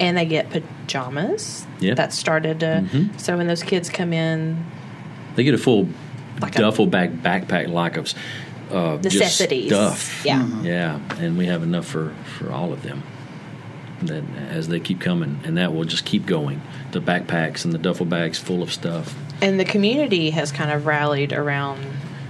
and 0.00 0.16
they 0.16 0.26
get 0.26 0.50
pajamas. 0.50 1.64
Yeah. 1.80 1.94
That 1.94 2.12
started 2.12 2.58
to. 2.60 3.08
So 3.16 3.36
when 3.36 3.46
those 3.46 3.62
kids 3.62 3.88
come 3.88 4.12
in, 4.12 4.64
they 5.36 5.44
get 5.44 5.54
a 5.54 5.58
full 5.58 5.88
Like 6.40 6.56
a- 6.56 6.60
duffel 6.62 6.86
bag 6.86 7.22
backpack 7.22 7.68
like 7.68 7.96
of 7.96 8.12
uh, 8.70 8.98
just 8.98 9.16
necessities. 9.16 9.68
stuff. 9.68 10.24
Yeah. 10.24 10.46
Yeah, 10.62 11.00
and 11.18 11.36
we 11.38 11.46
have 11.46 11.62
enough 11.62 11.86
for, 11.86 12.14
for 12.38 12.50
all 12.52 12.72
of 12.72 12.82
them. 12.82 13.02
That 14.02 14.22
as 14.50 14.68
they 14.68 14.78
keep 14.78 15.00
coming, 15.00 15.40
and 15.44 15.56
that 15.56 15.74
will 15.74 15.84
just 15.84 16.04
keep 16.04 16.24
going. 16.24 16.62
The 16.92 17.00
backpacks 17.00 17.64
and 17.64 17.74
the 17.74 17.78
duffel 17.78 18.06
bags 18.06 18.38
full 18.38 18.62
of 18.62 18.72
stuff. 18.72 19.12
And 19.42 19.58
the 19.58 19.64
community 19.64 20.30
has 20.30 20.52
kind 20.52 20.70
of 20.70 20.86
rallied 20.86 21.32
around 21.32 21.84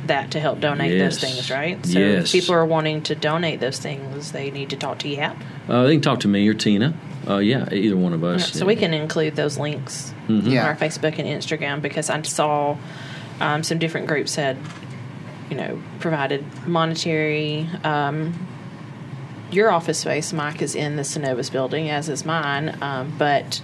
that 0.07 0.31
to 0.31 0.41
help 0.41 0.61
donate 0.61 0.93
Yes. 0.97 1.21
those 1.21 1.31
things, 1.35 1.51
right? 1.51 1.85
So 1.85 1.99
Yes. 1.99 2.25
if 2.25 2.33
people 2.33 2.55
are 2.55 2.65
wanting 2.65 3.03
to 3.03 3.15
donate 3.15 3.61
those 3.61 3.79
things, 3.79 4.33
they 4.33 4.51
need 4.51 4.71
to 4.71 4.77
talk 4.77 4.99
to 5.01 5.09
YAP. 5.09 5.37
Uh, 5.69 5.83
they 5.85 5.93
can 5.93 6.01
talk 6.01 6.21
to 6.21 6.29
me 6.29 6.49
or 6.49 6.55
Tina. 6.55 6.95
Uh, 7.29 7.37
yeah, 7.37 7.69
either 7.71 7.97
one 7.99 8.15
of 8.15 8.25
us. 8.25 8.55
So 8.55 8.65
we 8.65 8.75
can 8.75 8.95
include 8.95 9.37
those 9.37 9.59
links 9.59 10.15
Yeah. 10.29 10.63
on 10.63 10.69
our 10.69 10.77
Facebook 10.77 11.19
and 11.19 11.29
Instagram 11.29 11.83
because 11.83 12.09
I 12.09 12.23
saw 12.23 12.79
um, 13.41 13.63
some 13.63 13.79
different 13.79 14.07
groups 14.07 14.35
had, 14.37 14.57
you 15.51 15.57
know, 15.57 15.81
provided 16.01 16.45
monetary. 16.67 17.69
Um, 17.85 18.35
your 19.51 19.71
office 19.71 19.99
space, 19.99 20.33
Mike, 20.33 20.61
is 20.61 20.75
in 20.75 20.97
the 20.97 21.03
Synovus 21.03 21.51
building, 21.51 21.89
as 21.89 22.09
is 22.09 22.25
mine, 22.25 22.77
um, 22.83 23.15
but 23.19 23.63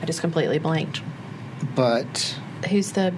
I 0.00 0.06
just 0.06 0.20
completely 0.20 0.58
blanked. 0.58 1.02
But 1.74 2.38
Who's 2.68 2.92
the 2.92 3.12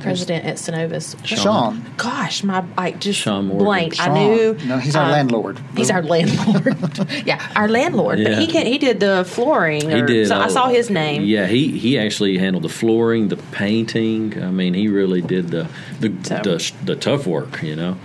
president 0.00 0.44
at 0.44 0.56
Synovus. 0.56 1.16
Sean. 1.26 1.84
Gosh, 1.96 2.42
my 2.44 2.64
I 2.76 2.92
just 2.92 3.20
Sean 3.20 3.46
Morgan. 3.46 3.64
blank. 3.64 4.00
I 4.00 4.08
knew. 4.12 4.54
No, 4.64 4.78
he's 4.78 4.96
our 4.96 5.06
uh, 5.06 5.10
landlord. 5.12 5.58
He's 5.76 5.90
our 5.90 6.02
landlord. 6.02 6.76
yeah, 7.26 7.52
our 7.56 7.68
landlord. 7.68 8.18
But 8.22 8.38
he 8.38 8.46
can. 8.46 8.66
He 8.66 8.78
did 8.78 9.00
the 9.00 9.24
flooring. 9.26 9.88
He 9.88 10.00
or- 10.00 10.06
did. 10.06 10.28
So 10.28 10.38
I 10.38 10.48
saw 10.48 10.68
his 10.68 10.90
name. 10.90 11.22
Yeah, 11.24 11.46
he 11.46 11.76
he 11.78 11.98
actually 11.98 12.38
handled 12.38 12.64
the 12.64 12.68
flooring, 12.68 13.28
the 13.28 13.36
painting. 13.36 14.42
I 14.42 14.50
mean, 14.50 14.74
he 14.74 14.88
really 14.88 15.20
did 15.22 15.48
the 15.48 15.68
the 16.00 16.12
So- 16.22 16.36
the, 16.42 16.72
the 16.84 16.96
tough 16.96 17.26
work, 17.26 17.62
you 17.62 17.76
know. 17.76 17.96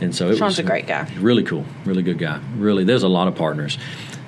And 0.00 0.14
so 0.14 0.30
it 0.30 0.36
Sean's 0.38 0.52
was 0.52 0.58
a 0.58 0.62
great 0.64 0.88
guy. 0.88 1.08
Really 1.20 1.44
cool, 1.44 1.64
really 1.84 2.02
good 2.02 2.18
guy. 2.18 2.40
Really, 2.56 2.82
there's 2.82 3.04
a 3.04 3.08
lot 3.08 3.28
of 3.28 3.36
partners, 3.36 3.78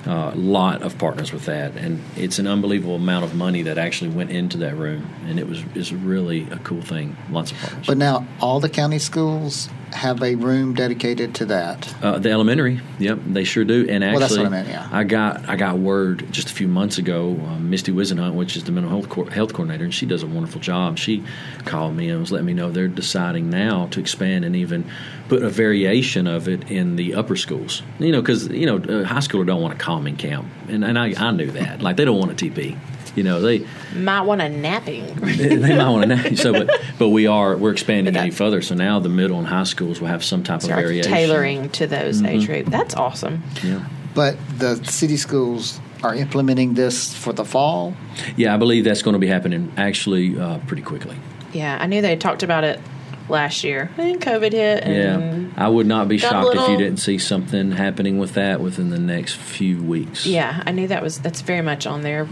a 0.07 0.33
lot 0.35 0.83
of 0.83 0.99
partners 0.99 1.33
with 1.33 1.47
that, 1.47 1.77
and 1.77 2.03
it's 2.17 2.39
an 2.39 2.47
unbelievable 2.47 2.97
amount 2.97 3.25
of 3.25 3.35
money 3.35 3.63
that 3.63 3.79
actually 3.79 4.11
went 4.11 4.31
into 4.31 4.59
that 4.59 4.77
room, 4.77 5.09
and 5.27 5.39
it 5.39 5.49
was 5.49 5.63
is 5.75 5.93
really 5.93 6.49
a 6.51 6.59
cool 6.59 6.83
thing. 6.83 7.17
Lots 7.31 7.53
of 7.53 7.59
partners. 7.59 7.87
But 7.87 7.97
now 7.99 8.27
all 8.41 8.61
the 8.61 8.69
county 8.69 8.99
schools 8.99 9.69
have 9.95 10.23
a 10.23 10.35
room 10.35 10.75
dedicated 10.75 11.35
to 11.37 11.47
that. 11.47 11.95
Uh, 12.03 12.19
the 12.19 12.31
elementary, 12.31 12.81
yep, 12.99 13.19
they 13.27 13.45
sure 13.45 13.65
do. 13.65 13.87
And 13.89 14.03
actually, 14.03 14.13
Well, 14.13 14.21
that's 14.21 14.37
what 14.37 14.47
I 14.47 14.49
meant, 14.49 14.69
yeah. 14.69 15.05
got 15.05 15.49
I 15.49 15.57
got 15.57 15.79
word 15.79 16.27
just 16.31 16.51
a 16.51 16.53
few 16.53 16.69
months 16.69 16.99
ago. 16.99 17.31
Um, 17.47 17.71
Misty 17.71 17.93
Whisenhunt, 17.93 18.35
which 18.35 18.57
is 18.57 18.65
the 18.65 18.73
mental 18.73 18.91
health 18.91 19.09
co- 19.09 19.25
health 19.27 19.53
coordinator, 19.53 19.85
and 19.85 19.95
she 19.95 20.07
does 20.07 20.23
a 20.23 20.27
wonderful 20.27 20.61
job. 20.61 20.99
She 20.99 21.25
called 21.65 21.97
me 21.97 22.11
and 22.11 22.21
was 22.21 22.33
letting 22.33 22.47
me 22.47 22.55
know 22.55 22.71
they're 22.71 22.89
deciding 22.89 23.51
now 23.51 23.87
to 23.89 24.01
expand 24.01 24.45
and 24.45 24.57
even 24.57 24.85
put 25.29 25.43
a 25.43 25.49
variation 25.49 26.27
of 26.27 26.49
it 26.49 26.71
in 26.71 26.97
the 26.97 27.15
upper 27.15 27.37
schools. 27.37 27.83
You 27.99 28.13
know, 28.13 28.21
because 28.21 28.49
you 28.49 28.67
know, 28.67 28.77
a 28.77 29.05
high 29.05 29.21
schooler 29.21 29.47
don't 29.47 29.63
want 29.63 29.75
a 29.75 29.79
calming 29.79 30.17
camp, 30.17 30.47
and 30.69 30.85
and 30.85 30.99
I, 30.99 31.15
I 31.17 31.31
knew 31.31 31.51
that. 31.53 31.83
Like 31.83 31.97
they 31.97 32.05
don't 32.05 32.19
want 32.19 32.33
a 32.33 32.35
TP. 32.35 32.77
You 33.15 33.23
know, 33.23 33.41
they 33.41 33.67
Might 33.95 34.23
want 34.23 34.41
a 34.43 34.49
napping. 34.49 35.07
they 35.17 35.77
might 35.77 35.89
want 35.89 36.09
to 36.11 36.17
know. 36.17 36.35
So, 36.37 36.53
but 36.53 36.81
but 36.99 37.09
we 37.11 37.27
are 37.27 37.57
we're 37.57 37.73
expanding 37.73 38.17
any 38.17 38.31
further. 38.31 38.61
So 38.63 38.75
now 38.75 38.99
the 39.01 39.09
middle 39.09 39.39
and 39.39 39.47
high 39.47 39.65
schools 39.65 40.01
will 40.01 40.09
have 40.09 40.25
some 40.25 40.43
type 40.43 40.57
of 40.59 40.63
Start 40.65 40.81
variation. 40.81 41.13
tailoring 41.13 41.69
to 41.71 41.87
those 41.87 42.17
Mm-hmm. 42.23 42.27
age 42.27 42.47
group. 42.47 42.67
That's 42.67 42.95
awesome. 42.97 43.43
Yeah. 43.63 43.85
But 44.15 44.37
the 44.59 44.77
city 44.85 45.17
schools 45.17 45.81
are 46.03 46.15
implementing 46.15 46.75
this 46.75 47.15
for 47.15 47.33
the 47.33 47.45
fall. 47.45 47.95
Yeah, 48.37 48.55
I 48.55 48.57
believe 48.59 48.85
that's 48.85 49.03
going 49.03 49.15
to 49.15 49.19
be 49.19 49.27
happening 49.27 49.73
actually 49.77 50.39
uh, 50.39 50.59
pretty 50.67 50.83
quickly. 50.83 51.17
Yeah, 51.53 51.79
I 51.81 51.87
knew 51.87 52.01
they 52.03 52.15
talked 52.17 52.43
about 52.43 52.63
it 52.65 52.81
last 53.29 53.65
year. 53.65 53.91
And 53.99 54.21
COVID 54.21 54.53
hit. 54.53 54.87
Yeah, 54.87 55.45
I 55.57 55.69
would 55.69 55.87
not 55.87 56.09
be 56.09 56.19
Got 56.19 56.29
a 56.29 56.31
shocked 56.55 56.57
if 56.57 56.69
you 56.71 56.77
didn't 56.79 56.99
see 56.99 57.19
something 57.19 57.73
happening 57.73 58.19
with 58.19 58.35
that 58.35 58.61
within 58.61 58.91
the 58.91 58.99
next 58.99 59.35
few 59.37 59.83
weeks. 59.83 60.27
Yeah, 60.27 60.63
I 60.67 60.73
knew 60.73 60.89
that 60.89 61.03
was 61.03 61.19
that's 61.21 61.41
very 61.41 61.63
much 61.63 61.87
on 61.87 62.03
their 62.03 62.25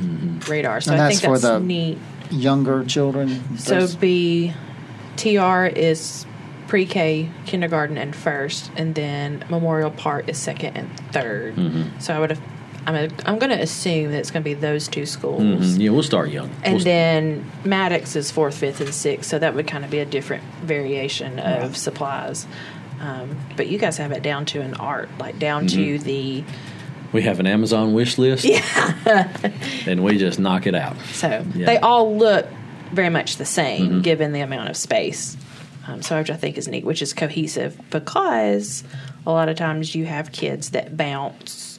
radar. 0.48 0.80
So 0.80 0.92
And 0.92 1.00
I 1.00 1.08
that's 1.08 1.20
think 1.20 1.32
for 1.34 1.38
that's 1.38 1.60
the- 1.60 1.60
neat. 1.60 1.98
Younger 2.30 2.84
children. 2.84 3.58
So 3.58 3.80
those- 3.80 3.94
B 3.96 4.54
TR 5.16 5.66
is 5.66 6.24
pre-K, 6.68 7.28
kindergarten, 7.44 7.98
and 7.98 8.16
first, 8.16 8.70
and 8.76 8.94
then 8.94 9.44
Memorial 9.50 9.90
Park 9.90 10.28
is 10.28 10.38
second 10.38 10.74
and 10.76 10.88
3rd 11.12 11.54
Mm-hmm. 11.56 11.98
So 12.00 12.14
I 12.14 12.18
would 12.18 12.30
have. 12.30 12.40
I'm 12.86 12.94
a, 12.94 13.08
I'm 13.26 13.38
going 13.38 13.50
to 13.50 13.60
assume 13.60 14.10
that 14.12 14.18
it's 14.18 14.30
going 14.30 14.42
to 14.42 14.48
be 14.48 14.54
those 14.54 14.88
two 14.88 15.06
schools, 15.06 15.42
Mhm. 15.42 15.78
yeah, 15.80 15.90
we'll 15.90 16.02
start 16.02 16.30
young. 16.30 16.50
and 16.64 16.74
We'll- 16.76 16.84
then 16.84 17.44
Maddox 17.64 18.16
is 18.16 18.30
fourth, 18.30 18.56
fifth, 18.56 18.80
and 18.80 18.92
sixth. 18.94 19.30
So 19.30 19.38
that 19.38 19.54
would 19.54 19.66
kind 19.66 19.84
of 19.84 19.90
be 19.90 19.98
a 20.00 20.04
different 20.04 20.42
variation 20.64 21.38
of 21.38 21.76
supplies. 21.76 22.46
Um, 23.00 23.36
but 23.56 23.68
you 23.68 23.78
guys 23.78 23.96
have 23.98 24.12
it 24.12 24.22
down 24.22 24.44
to 24.46 24.60
an 24.60 24.74
art, 24.74 25.08
like 25.18 25.38
down 25.38 25.66
to 25.68 25.76
Mm-hmm. 25.76 26.04
the 26.04 26.44
we 27.12 27.20
have 27.22 27.40
an 27.40 27.46
Amazon 27.46 27.92
wish 27.92 28.16
list. 28.16 28.44
Yeah, 28.44 29.28
and 29.86 30.02
we 30.02 30.16
just 30.18 30.38
knock 30.38 30.66
it 30.66 30.74
out. 30.74 30.96
So 31.12 31.28
Yeah. 31.28 31.40
Mm-hmm. 31.42 31.64
they 31.64 31.76
all 31.78 32.16
look 32.16 32.46
very 32.92 33.10
much 33.10 33.36
the 33.36 33.44
same 33.44 34.00
given 34.02 34.32
the 34.32 34.40
amount 34.40 34.70
of 34.70 34.76
space. 34.76 35.36
Um, 35.86 36.00
so 36.00 36.16
which 36.18 36.30
I 36.30 36.36
think 36.36 36.56
is 36.58 36.68
neat, 36.68 36.84
which 36.84 37.02
is 37.02 37.12
cohesive 37.12 37.76
because 37.90 38.84
a 39.26 39.30
lot 39.32 39.48
of 39.48 39.56
times 39.56 39.94
you 39.94 40.04
have 40.06 40.30
kids 40.32 40.70
that 40.70 40.96
bounce 40.96 41.71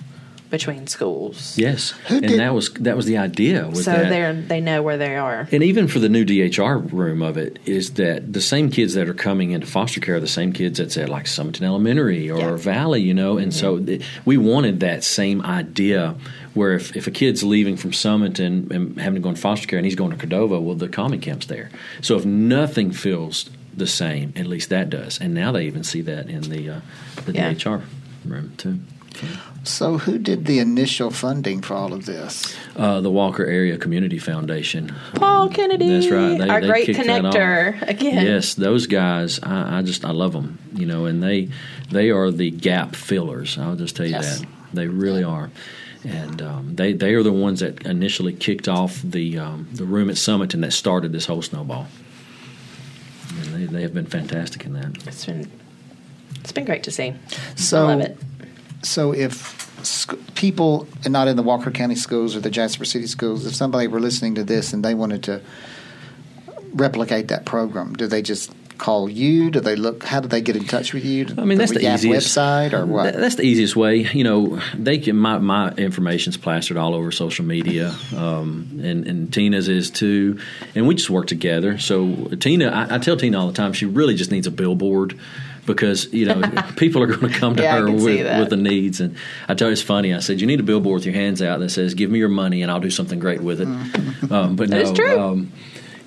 between 0.53 0.85
schools. 0.85 1.57
Yes, 1.57 1.95
Who 2.09 2.17
and 2.17 2.27
did- 2.27 2.39
that 2.39 2.53
was 2.53 2.69
that 2.75 2.95
was 2.95 3.07
the 3.07 3.17
idea. 3.17 3.67
Was 3.67 3.85
So 3.85 3.91
they're 3.91 4.33
they 4.33 4.61
know 4.61 4.83
where 4.83 4.97
they 4.99 5.15
are. 5.17 5.47
And 5.51 5.63
even 5.63 5.87
for 5.87 5.97
the 5.97 6.09
new 6.09 6.23
DHR 6.23 6.77
room 6.93 7.23
of 7.23 7.37
it, 7.37 7.57
is 7.65 7.93
that 7.95 8.31
the 8.31 8.39
same 8.39 8.69
kids 8.69 8.93
that 8.93 9.09
are 9.09 9.15
coming 9.15 9.49
into 9.49 9.65
foster 9.65 9.99
care 9.99 10.17
are 10.17 10.19
the 10.19 10.27
same 10.27 10.53
kids 10.53 10.77
that's 10.77 10.95
at 10.95 11.09
like 11.09 11.25
Sumiton 11.25 11.63
Elementary 11.63 12.29
or 12.29 12.37
Yeah. 12.37 12.55
Valley, 12.55 13.01
you 13.01 13.15
know? 13.15 13.39
And 13.39 13.51
so 13.51 13.79
th- 13.79 14.03
we 14.25 14.37
wanted 14.37 14.79
that 14.81 15.03
same 15.03 15.41
idea 15.41 16.13
where 16.53 16.73
if, 16.73 16.95
if 16.95 17.07
a 17.07 17.11
kid's 17.11 17.43
leaving 17.43 17.75
from 17.75 17.89
Sumiton 17.89 18.69
and 18.69 18.99
having 19.01 19.15
to 19.15 19.21
go 19.21 19.29
in 19.29 19.35
foster 19.35 19.65
care 19.67 19.79
and 19.79 19.85
he's 19.87 19.95
going 19.95 20.11
to 20.11 20.17
Cordova, 20.17 20.61
well, 20.61 20.75
the 20.75 20.87
common 20.87 21.19
camp's 21.19 21.47
there. 21.47 21.71
So 22.01 22.15
if 22.15 22.25
nothing 22.25 22.91
feels 22.91 23.49
the 23.75 23.87
same, 23.87 24.33
at 24.35 24.45
least 24.45 24.69
that 24.69 24.91
does. 24.91 25.19
And 25.19 25.33
now 25.33 25.51
they 25.51 25.65
even 25.65 25.83
see 25.83 26.01
that 26.01 26.29
in 26.29 26.41
the, 26.43 26.69
uh, 26.69 26.79
the 27.25 27.31
Yeah. 27.33 27.53
DHR 27.53 27.81
room, 28.23 28.53
too. 28.57 28.77
So 29.63 29.97
who 29.99 30.17
did 30.17 30.45
the 30.45 30.59
initial 30.59 31.09
funding 31.09 31.61
for 31.61 31.73
all 31.75 31.93
of 31.93 32.05
this? 32.05 32.53
Uh, 32.75 32.99
the 32.99 33.09
Walker 33.11 33.45
Area 33.45 33.77
Community 33.77 34.17
Foundation. 34.19 34.93
Paul 35.15 35.47
Kennedy, 35.49 35.87
That's 35.89 36.09
right. 36.11 36.37
They- 36.37 36.49
our 36.49 36.59
they 36.61 36.67
great 36.67 36.85
kicked 36.87 37.05
that 37.05 37.23
off. 37.25 37.33
connector 37.33 37.81
again. 37.87 38.25
Yes, 38.25 38.55
those 38.55 38.87
guys, 38.87 39.39
I, 39.41 39.79
I 39.79 39.81
just 39.81 40.03
I 40.03 40.11
love 40.11 40.33
them. 40.33 40.59
You 40.73 40.85
know, 40.85 41.05
and 41.05 41.23
they 41.23 41.49
they 41.91 42.09
are 42.09 42.29
the 42.31 42.49
gap 42.51 42.95
fillers. 42.95 43.57
I'll 43.57 43.75
just 43.77 43.95
tell 43.95 44.05
you 44.05 44.13
Yes. 44.13 44.39
that 44.39 44.47
they 44.73 44.87
really 44.87 45.23
are. 45.23 45.49
And 46.05 46.41
um, 46.41 46.75
they 46.75 46.91
they 46.91 47.13
are 47.13 47.23
the 47.23 47.31
ones 47.31 47.61
that 47.61 47.85
initially 47.85 48.33
kicked 48.33 48.67
off 48.67 49.01
the 49.01 49.37
um, 49.39 49.69
the 49.71 49.85
room 49.85 50.09
at 50.09 50.17
Summit 50.17 50.53
and 50.53 50.61
that 50.65 50.73
started 50.73 51.13
this 51.13 51.25
whole 51.27 51.41
snowball. 51.41 51.87
And 53.39 53.53
they, 53.55 53.65
they 53.65 53.81
have 53.83 53.93
been 53.93 54.05
fantastic 54.07 54.65
in 54.65 54.73
that. 54.73 55.07
It's 55.07 55.25
been 55.25 55.49
it's 56.41 56.51
been 56.51 56.65
great 56.65 56.83
to 56.83 56.91
see. 56.91 57.13
So 57.55 57.85
I 57.87 57.93
love 57.95 58.01
it. 58.01 58.17
So 58.83 59.13
if 59.13 59.71
sc- 59.83 60.35
people 60.35 60.87
and 61.03 61.13
not 61.13 61.27
in 61.27 61.35
the 61.35 61.43
Walker 61.43 61.71
County 61.71 61.95
schools 61.95 62.35
or 62.35 62.39
the 62.39 62.49
Jasper 62.49 62.85
City 62.85 63.07
schools, 63.07 63.45
if 63.45 63.55
somebody 63.55 63.87
were 63.87 63.99
listening 63.99 64.35
to 64.35 64.43
this 64.43 64.73
and 64.73 64.83
they 64.83 64.93
wanted 64.93 65.23
to 65.23 65.41
replicate 66.73 67.29
that 67.29 67.45
program, 67.45 67.93
do 67.93 68.07
they 68.07 68.21
just 68.21 68.51
call 68.77 69.09
you? 69.09 69.51
Do 69.51 69.59
they 69.59 69.75
look? 69.75 70.03
How 70.03 70.19
do 70.19 70.27
they 70.27 70.41
get 70.41 70.55
in 70.55 70.65
touch 70.65 70.93
with 70.93 71.05
you? 71.05 71.27
I 71.37 71.45
mean, 71.45 71.57
that's 71.57 71.71
the 71.71 71.81
Yap 71.81 71.95
easiest 71.95 72.37
website 72.37 72.73
or 72.73 72.85
what? 72.85 73.13
That's 73.13 73.35
the 73.35 73.43
easiest 73.43 73.75
way. 73.75 73.97
You 73.97 74.23
know, 74.23 74.61
they 74.73 74.97
can. 74.97 75.15
My 75.15 75.37
my 75.37 75.71
information's 75.71 76.37
plastered 76.37 76.77
all 76.77 76.93
over 76.93 77.11
social 77.11 77.45
media, 77.45 77.95
um, 78.15 78.79
and 78.83 79.07
and 79.07 79.33
Tina's 79.33 79.69
is 79.69 79.89
too. 79.89 80.39
And 80.75 80.87
we 80.87 80.95
just 80.95 81.09
work 81.09 81.27
together. 81.27 81.77
So 81.77 82.27
Tina, 82.39 82.67
I, 82.67 82.95
I 82.95 82.97
tell 82.97 83.17
Tina 83.17 83.39
all 83.39 83.47
the 83.47 83.53
time, 83.53 83.73
she 83.73 83.85
really 83.85 84.15
just 84.15 84.31
needs 84.31 84.47
a 84.47 84.51
billboard. 84.51 85.17
Because 85.65 86.11
you 86.13 86.25
know 86.25 86.41
people 86.75 87.01
are 87.01 87.07
going 87.07 87.31
to 87.31 87.39
come 87.39 87.55
to 87.55 87.63
Yeah, 87.63 87.79
her 87.79 87.91
with, 87.91 88.39
with 88.39 88.49
the 88.49 88.57
needs, 88.57 88.99
and 88.99 89.15
I 89.47 89.53
tell 89.53 89.67
her 89.69 89.71
it's 89.71 89.81
funny. 89.81 90.13
I 90.13 90.19
said 90.19 90.41
you 90.41 90.47
need 90.47 90.59
a 90.59 90.63
billboard 90.63 90.95
with 90.95 91.05
your 91.05 91.15
hands 91.15 91.41
out 91.41 91.59
that 91.59 91.69
says 91.69 91.93
"Give 91.93 92.09
me 92.11 92.19
your 92.19 92.29
money 92.29 92.61
and 92.61 92.69
I'll 92.71 92.81
do 92.81 92.89
something 92.89 93.19
great 93.19 93.41
with 93.41 93.61
it." 93.61 93.67
Um, 94.31 94.55
but 94.55 94.69
That 94.69 94.75
no, 94.75 94.81
is 94.81 94.91
true. 94.91 95.19
Um, 95.19 95.51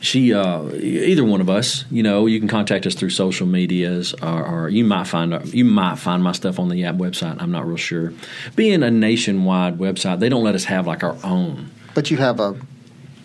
she 0.00 0.34
uh, 0.34 0.68
either 0.74 1.24
one 1.24 1.40
of 1.40 1.48
us 1.48 1.84
you 1.90 2.02
know 2.02 2.26
you 2.26 2.38
can 2.38 2.48
contact 2.48 2.86
us 2.86 2.94
through 2.94 3.10
social 3.10 3.46
medias 3.46 4.14
or, 4.22 4.44
or 4.46 4.68
you 4.68 4.84
might 4.84 5.04
find 5.04 5.52
you 5.54 5.64
might 5.64 5.96
find 5.96 6.22
my 6.22 6.32
stuff 6.32 6.58
on 6.58 6.68
the 6.68 6.76
Yap 6.76 6.96
website 6.96 7.40
i'm 7.40 7.50
not 7.50 7.66
real 7.66 7.76
sure 7.76 8.12
being 8.54 8.82
a 8.82 8.90
nationwide 8.90 9.78
website 9.78 10.20
they 10.20 10.28
don't 10.28 10.44
let 10.44 10.54
us 10.54 10.64
have 10.64 10.86
like 10.86 11.02
our 11.02 11.16
own 11.24 11.70
but 11.94 12.10
you 12.10 12.18
have 12.18 12.40
a 12.40 12.54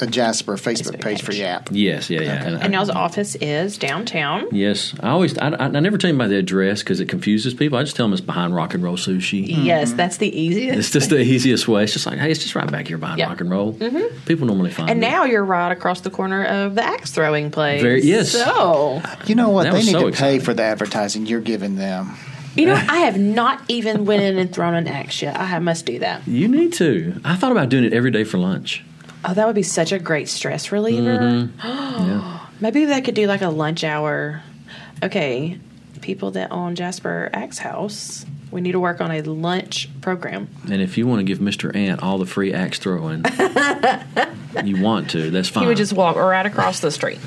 a 0.01 0.07
Jasper 0.07 0.55
Facebook, 0.57 0.95
Facebook 0.95 1.01
page 1.01 1.21
for 1.21 1.31
page. 1.31 1.39
Yap. 1.39 1.69
yes 1.71 2.09
yeah 2.09 2.21
yeah 2.21 2.41
Okay. 2.53 2.65
And 2.65 2.73
y'all's 2.73 2.89
office 2.89 3.35
is 3.35 3.77
downtown. 3.77 4.47
yes 4.51 4.93
i 5.01 5.09
always 5.09 5.37
i, 5.37 5.49
I, 5.49 5.65
I 5.65 5.67
never 5.79 5.97
tell 5.97 6.09
anybody 6.09 6.31
the 6.31 6.37
address 6.39 6.81
because 6.81 6.99
it 6.99 7.07
confuses 7.09 7.53
people 7.53 7.77
i 7.77 7.83
just 7.83 7.95
tell 7.95 8.05
them 8.05 8.13
it's 8.13 8.21
behind 8.21 8.55
rock 8.55 8.73
and 8.73 8.83
roll 8.83 8.97
sushi 8.97 9.45
Yes, 9.63 9.93
that's 9.93 10.17
the 10.17 10.29
easiest. 10.39 10.77
it's 10.79 10.91
just 10.91 11.09
the 11.09 11.19
easiest 11.21 11.67
way 11.67 11.83
it's 11.83 11.93
just 11.93 12.05
like 12.05 12.17
hey 12.19 12.31
it's 12.31 12.41
just 12.41 12.55
right 12.55 12.69
back 12.71 12.87
here 12.87 12.97
behind 12.97 13.19
Yeah. 13.19 13.27
rock 13.27 13.41
and 13.41 13.49
roll 13.49 13.73
mm-hmm. 13.73 14.17
people 14.25 14.47
normally 14.47 14.71
find 14.71 14.89
And 14.89 15.03
it. 15.03 15.07
now 15.09 15.25
you're 15.25 15.45
right 15.45 15.71
across 15.71 16.01
the 16.01 16.09
corner 16.09 16.43
of 16.45 16.75
the 16.75 16.83
axe 16.83 17.11
throwing 17.11 17.51
place. 17.51 17.81
Very- 17.81 18.01
yes. 18.03 18.31
So, 18.31 19.01
You 19.25 19.35
know 19.35 19.49
what? 19.49 19.63
That 19.63 19.73
they 19.73 19.83
need 19.83 19.91
so 19.91 20.09
to 20.09 20.15
pay 20.17 20.39
for 20.39 20.53
the 20.53 20.63
advertising 20.63 21.25
you're 21.25 21.41
giving 21.41 21.75
them. 21.75 22.15
you 22.55 22.65
know, 22.65 22.73
I 22.73 22.97
have 22.99 23.17
not 23.19 23.61
even 23.69 24.05
went 24.05 24.21
in 24.23 24.37
and 24.37 24.51
thrown 24.53 24.73
an 24.73 24.87
axe 24.87 25.21
yet. 25.21 25.39
I 25.39 25.59
must 25.59 25.85
do 25.85 25.99
that. 25.99 26.27
you 26.27 26.47
need 26.47 26.73
to 26.73 27.19
i 27.23 27.35
thought 27.35 27.51
about 27.51 27.69
doing 27.69 27.83
it 27.83 27.93
every 27.93 28.11
day 28.11 28.23
for 28.23 28.37
lunch 28.37 28.83
Oh, 29.23 29.33
that 29.33 29.45
would 29.45 29.55
be 29.55 29.63
such 29.63 29.91
a 29.91 29.99
great 29.99 30.29
stress 30.29 30.71
reliever. 30.71 31.17
Mm-hmm. 31.19 31.59
yeah 32.07 32.47
Maybe 32.61 32.85
they 32.85 33.01
could 33.01 33.15
do 33.15 33.25
like 33.25 33.41
a 33.41 33.49
lunch 33.49 33.83
hour. 33.83 34.43
Okay, 35.03 35.59
people 36.01 36.31
that 36.31 36.51
own 36.51 36.75
Jasper 36.75 37.29
Axe 37.33 37.57
House, 37.57 38.23
we 38.51 38.61
need 38.61 38.73
to 38.73 38.79
work 38.79 39.01
on 39.01 39.09
a 39.09 39.21
lunch 39.21 39.89
program. 40.01 40.47
And 40.69 40.79
if 40.79 40.95
you 40.95 41.07
want 41.07 41.19
to 41.19 41.23
give 41.23 41.39
Mr. 41.39 41.75
Ant 41.75 42.03
all 42.03 42.19
the 42.19 42.27
free 42.27 42.53
axe 42.53 42.77
throwing, 42.77 43.25
you 44.63 44.79
want 44.79 45.09
to, 45.11 45.31
that's 45.31 45.49
fine. 45.49 45.63
He 45.63 45.67
would 45.67 45.77
just 45.77 45.93
walk 45.93 46.17
right 46.17 46.45
across 46.45 46.81
the 46.81 46.91
street. 46.91 47.19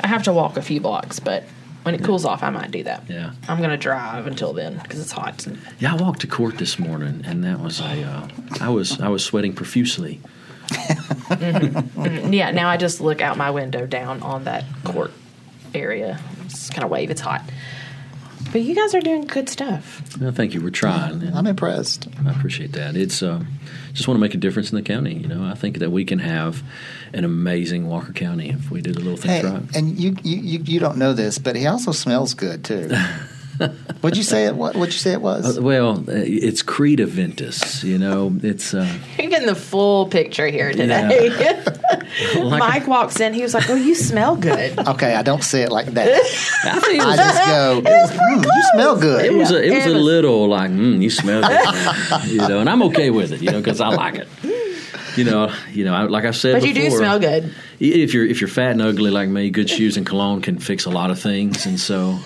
I 0.00 0.06
have 0.06 0.22
to 0.22 0.32
walk 0.32 0.56
a 0.56 0.62
few 0.62 0.80
blocks, 0.80 1.20
but 1.20 1.44
when 1.82 1.94
it 1.94 2.02
cools 2.02 2.24
off, 2.24 2.42
I 2.42 2.48
might 2.48 2.70
do 2.70 2.82
that. 2.84 3.04
Yeah. 3.10 3.32
I'm 3.46 3.58
going 3.58 3.70
to 3.70 3.76
drive 3.76 4.26
until 4.26 4.54
then 4.54 4.78
because 4.78 5.00
it's 5.00 5.12
hot. 5.12 5.46
yeah, 5.78 5.92
I 5.92 5.96
walked 5.96 6.20
to 6.22 6.26
court 6.26 6.56
this 6.56 6.78
morning, 6.78 7.22
and 7.26 7.44
that 7.44 7.60
was 7.60 7.80
a. 7.80 8.02
Uh, 8.04 8.28
I 8.60 8.70
was 8.70 9.00
I 9.00 9.08
was 9.08 9.22
sweating 9.22 9.52
profusely. 9.52 10.20
Yeah, 10.70 12.50
now 12.52 12.68
I 12.68 12.76
just 12.76 13.00
look 13.00 13.20
out 13.20 13.36
my 13.36 13.50
window 13.50 13.86
down 13.86 14.22
on 14.22 14.44
that 14.44 14.64
court. 14.84 15.12
area. 15.74 16.18
It's 16.46 16.70
kind 16.70 16.84
of 16.84 16.90
wave. 16.90 17.10
It's 17.10 17.20
hot. 17.20 17.42
But 18.50 18.62
you 18.62 18.74
guys 18.74 18.94
are 18.94 19.00
doing 19.02 19.22
good 19.26 19.48
stuff. 19.50 20.00
Well, 20.18 20.32
thank 20.32 20.54
you. 20.54 20.62
We're 20.62 20.70
trying. 20.70 21.22
and 21.22 21.34
I'm 21.36 21.46
impressed. 21.46 22.08
I 22.26 22.30
appreciate 22.30 22.72
that. 22.72 22.96
It's 22.96 23.22
uh, 23.22 23.42
just 23.92 24.08
want 24.08 24.16
to 24.16 24.20
make 24.22 24.32
a 24.32 24.38
difference 24.38 24.70
in 24.70 24.76
the 24.76 24.82
county. 24.82 25.14
You 25.16 25.28
know, 25.28 25.44
I 25.44 25.54
think 25.54 25.78
that 25.80 25.90
we 25.90 26.06
can 26.06 26.18
have 26.20 26.62
an 27.12 27.24
amazing 27.24 27.86
Walker 27.88 28.12
County 28.14 28.48
if 28.48 28.70
we 28.70 28.80
do 28.80 28.92
the 28.92 29.00
little 29.00 29.18
things 29.18 29.42
Hey, 29.42 29.50
right. 29.50 29.76
and 29.76 29.98
you, 30.00 30.16
you 30.22 30.38
you 30.38 30.58
you 30.64 30.80
don't 30.80 30.96
know 30.96 31.12
this, 31.12 31.38
but 31.38 31.56
he 31.56 31.66
also 31.66 31.92
smells 31.92 32.32
good 32.32 32.64
too. 32.64 32.90
What'd 34.00 34.16
you 34.16 34.22
say 34.22 34.46
it? 34.46 34.54
What? 34.54 34.76
What'd 34.76 34.94
you 34.94 34.98
say 35.00 35.12
it 35.12 35.20
was? 35.20 35.58
Uh, 35.58 35.62
well, 35.62 35.98
uh, 35.98 36.02
it's 36.14 36.62
Creed 36.62 37.00
Aventus. 37.00 37.82
You 37.82 37.98
know, 37.98 38.32
it's 38.42 38.72
uh, 38.74 38.86
You're 39.18 39.30
getting 39.30 39.48
the 39.48 39.54
full 39.54 40.06
picture 40.06 40.46
here 40.46 40.72
today. 40.72 41.30
like 42.36 42.60
Mike 42.60 42.86
walks 42.86 43.18
in. 43.20 43.34
He 43.34 43.42
was 43.42 43.54
like, 43.54 43.68
"Oh, 43.68 43.74
you 43.74 43.94
smell 43.94 44.36
good." 44.36 44.78
Okay, 44.78 45.14
I 45.14 45.22
don't 45.22 45.42
say 45.42 45.62
it 45.62 45.70
like 45.72 45.86
that. 45.88 46.08
I 46.64 46.78
think 46.80 47.02
it 47.02 47.06
I 47.06 47.16
just 47.16 47.38
go. 47.46 47.82
"Mm, 47.84 48.44
you 48.44 48.62
smell 48.74 48.96
it 48.96 49.00
good. 49.00 49.36
was 49.36 49.50
a, 49.50 49.62
it 49.62 49.70
was 49.74 49.86
It 49.86 49.90
a 49.90 49.94
was- 49.94 50.02
little 50.04 50.48
like 50.48 50.70
mm, 50.70 51.02
you 51.02 51.10
smell 51.10 51.42
good, 51.42 52.30
you 52.30 52.38
know, 52.38 52.60
and 52.60 52.68
I'm 52.70 52.82
okay 52.84 53.10
with 53.10 53.32
it, 53.32 53.42
you 53.42 53.50
know, 53.50 53.58
because 53.58 53.80
I 53.80 53.88
like 53.88 54.14
it. 54.16 54.28
You 55.16 55.24
know, 55.24 55.52
you 55.72 55.84
know, 55.84 55.94
I, 55.94 56.02
like 56.04 56.24
I 56.24 56.30
said 56.30 56.52
But 56.60 56.68
you 56.68 56.72
do 56.74 56.90
smell 56.90 57.18
good. 57.18 57.52
If 57.80 58.14
you're 58.14 58.24
if 58.24 58.40
you're 58.40 58.46
fat 58.48 58.70
and 58.72 58.82
ugly 58.82 59.10
like 59.10 59.28
me, 59.28 59.50
good 59.50 59.68
shoes 59.68 59.96
and 59.96 60.06
cologne 60.06 60.42
can 60.42 60.58
fix 60.60 60.84
a 60.84 60.90
lot 60.90 61.10
of 61.10 61.18
things, 61.18 61.66
and 61.66 61.80
so 61.80 62.20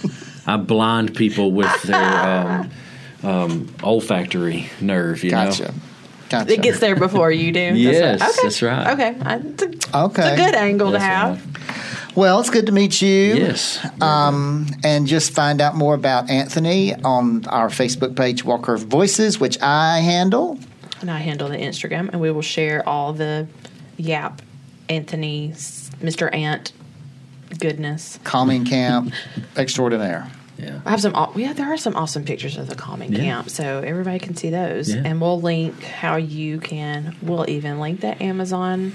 I 0.46 0.57
blind 0.57 1.14
people 1.16 1.52
with 1.52 1.83
their 1.83 1.96
um, 3.22 3.28
um, 3.28 3.74
olfactory 3.83 4.68
nerve. 4.81 5.22
You 5.24 5.31
Gotcha. 5.31 5.64
know, 5.68 5.74
Gotcha. 6.28 6.52
It 6.52 6.62
gets 6.62 6.78
there 6.81 6.96
before 6.96 7.31
you 7.31 7.52
do. 7.52 7.61
Yes, 7.74 8.20
right. 8.20 8.31
Okay. 8.31 8.40
that's 8.42 8.62
right. 8.62 8.92
Okay, 8.92 9.37
it's 9.48 9.62
a, 9.92 9.98
Okay. 9.98 10.22
it's 10.33 10.40
a 10.40 10.44
good 10.44 10.55
angle 10.55 10.90
That's 10.90 11.05
to 11.05 11.07
have. 11.07 11.57
right. 12.09 12.16
Well, 12.16 12.40
it's 12.40 12.50
good 12.50 12.66
to 12.66 12.72
meet 12.72 13.00
you. 13.00 13.35
Yes. 13.35 13.87
Um, 14.02 14.66
and 14.85 15.07
just 15.07 15.33
find 15.33 15.61
out 15.62 15.74
more 15.76 15.94
about 15.94 16.28
Anthony 16.31 16.94
on 16.94 17.46
our 17.46 17.68
Facebook 17.68 18.16
page, 18.16 18.44
Walker 18.44 18.76
Voices, 18.76 19.38
which 19.40 19.59
I 19.62 20.00
handle. 20.00 20.59
And 21.00 21.11
I 21.11 21.18
handle 21.18 21.48
the 21.48 21.57
Instagram, 21.57 22.11
and 22.11 22.20
we 22.20 22.31
will 22.31 22.42
share 22.42 22.87
all 22.88 23.12
the 23.14 23.46
Yap, 23.96 24.42
Anthony, 24.90 25.50
Mr. 25.52 26.35
Ant 26.35 26.72
goodness. 27.59 28.19
Calming 28.25 28.65
Camp 28.65 29.12
Extraordinaire. 29.57 30.29
Yeah. 30.59 30.81
I 30.85 30.91
have 30.91 31.01
some. 31.01 31.15
aw- 31.15 31.33
Yeah, 31.35 31.53
there 31.55 31.73
are 31.73 31.77
some 31.77 31.97
awesome 31.97 32.25
pictures 32.25 32.57
of 32.57 32.69
the 32.69 32.75
calming 32.75 33.12
Yeah. 33.12 33.21
camp, 33.21 33.51
so 33.51 33.81
everybody 33.85 34.19
can 34.19 34.37
see 34.37 34.51
those. 34.51 34.95
Yeah. 34.95 35.03
And 35.05 35.21
we'll 35.21 35.41
link 35.41 35.83
how 35.83 36.17
you 36.17 36.61
can. 36.61 37.17
We'll 37.23 37.49
even 37.49 37.81
link 37.81 38.01
that 38.01 38.21
Amazon 38.21 38.93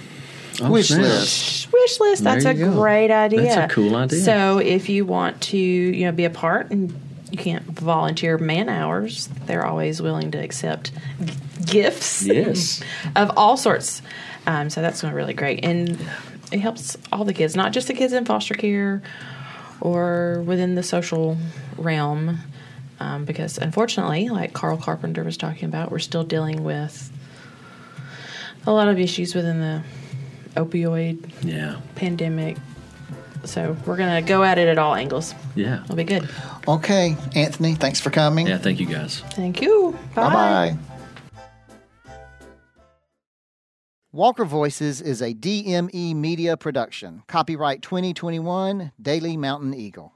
Oh, 0.61 0.71
Wish 0.71 0.87
snap. 0.87 1.01
list. 1.01 1.71
wish 1.71 1.99
list. 1.99 2.23
That's 2.23 2.45
a 2.45 2.53
go. 2.53 2.71
great 2.71 3.11
idea. 3.11 3.43
That's 3.43 3.71
a 3.71 3.75
cool 3.75 3.95
idea. 3.95 4.19
So 4.21 4.57
if 4.59 4.89
you 4.89 5.05
want 5.05 5.39
to, 5.41 5.57
you 5.57 6.05
know, 6.05 6.11
be 6.11 6.25
a 6.25 6.29
part 6.31 6.71
and 6.71 6.99
you 7.31 7.37
can't 7.37 7.63
volunteer 7.63 8.37
man 8.39 8.67
hours, 8.69 9.27
they're 9.45 9.65
always 9.65 10.01
willing 10.01 10.31
to 10.31 10.37
accept 10.39 10.91
g- 11.23 11.33
gifts. 11.65 12.23
Yes. 12.25 12.81
of 13.15 13.31
all 13.37 13.55
sorts. 13.57 14.01
Um, 14.47 14.69
so 14.71 14.81
that's 14.81 15.01
going 15.01 15.11
to 15.11 15.15
be 15.15 15.17
really 15.17 15.33
great, 15.33 15.63
and 15.65 15.99
it 16.51 16.59
helps 16.59 16.97
all 17.11 17.25
the 17.25 17.33
kids, 17.33 17.55
not 17.55 17.73
just 17.73 17.87
the 17.87 17.93
kids 17.93 18.13
in 18.13 18.25
foster 18.25 18.53
care 18.53 19.01
or 19.81 20.43
within 20.45 20.75
the 20.75 20.83
social 20.83 21.37
realm. 21.77 22.39
Um, 22.99 23.25
because 23.25 23.59
unfortunately, 23.59 24.29
like 24.29 24.53
Carl 24.53 24.77
Carpenter 24.77 25.23
was 25.23 25.37
talking 25.37 25.65
about, 25.65 25.91
we're 25.91 25.99
still 25.99 26.23
dealing 26.23 26.63
with 26.63 27.11
a 28.65 28.71
lot 28.71 28.87
of 28.87 28.99
issues 28.99 29.35
within 29.35 29.59
the 29.59 29.83
opioid 30.55 31.19
Yeah. 31.43 31.75
pandemic. 31.95 32.57
So 33.43 33.77
we're 33.85 33.97
gonna 33.97 34.23
go 34.23 34.43
at 34.43 34.57
it 34.57 34.67
at 34.67 34.79
all 34.79 34.95
angles. 34.95 35.35
Yeah. 35.55 35.83
It'll 35.83 35.95
be 35.95 36.03
good. 36.05 36.27
Okay, 36.67 37.15
Anthony, 37.35 37.75
thanks 37.75 38.01
for 38.01 38.09
coming. 38.09 38.47
Yeah. 38.47 38.57
Thank 38.57 38.79
you 38.79 38.87
guys. 38.87 39.21
Thank 39.31 39.61
you. 39.61 39.95
Bye 40.15 40.33
bye. 40.33 40.77
Walker 44.17 44.45
Voices 44.45 44.99
is 44.99 45.21
a 45.21 45.35
DME 45.35 46.15
media 46.15 46.57
production. 46.57 47.21
Copyright 47.27 47.83
2021, 47.83 48.91
Daily 48.99 49.37
Mountain 49.37 49.75
Eagle. 49.75 50.11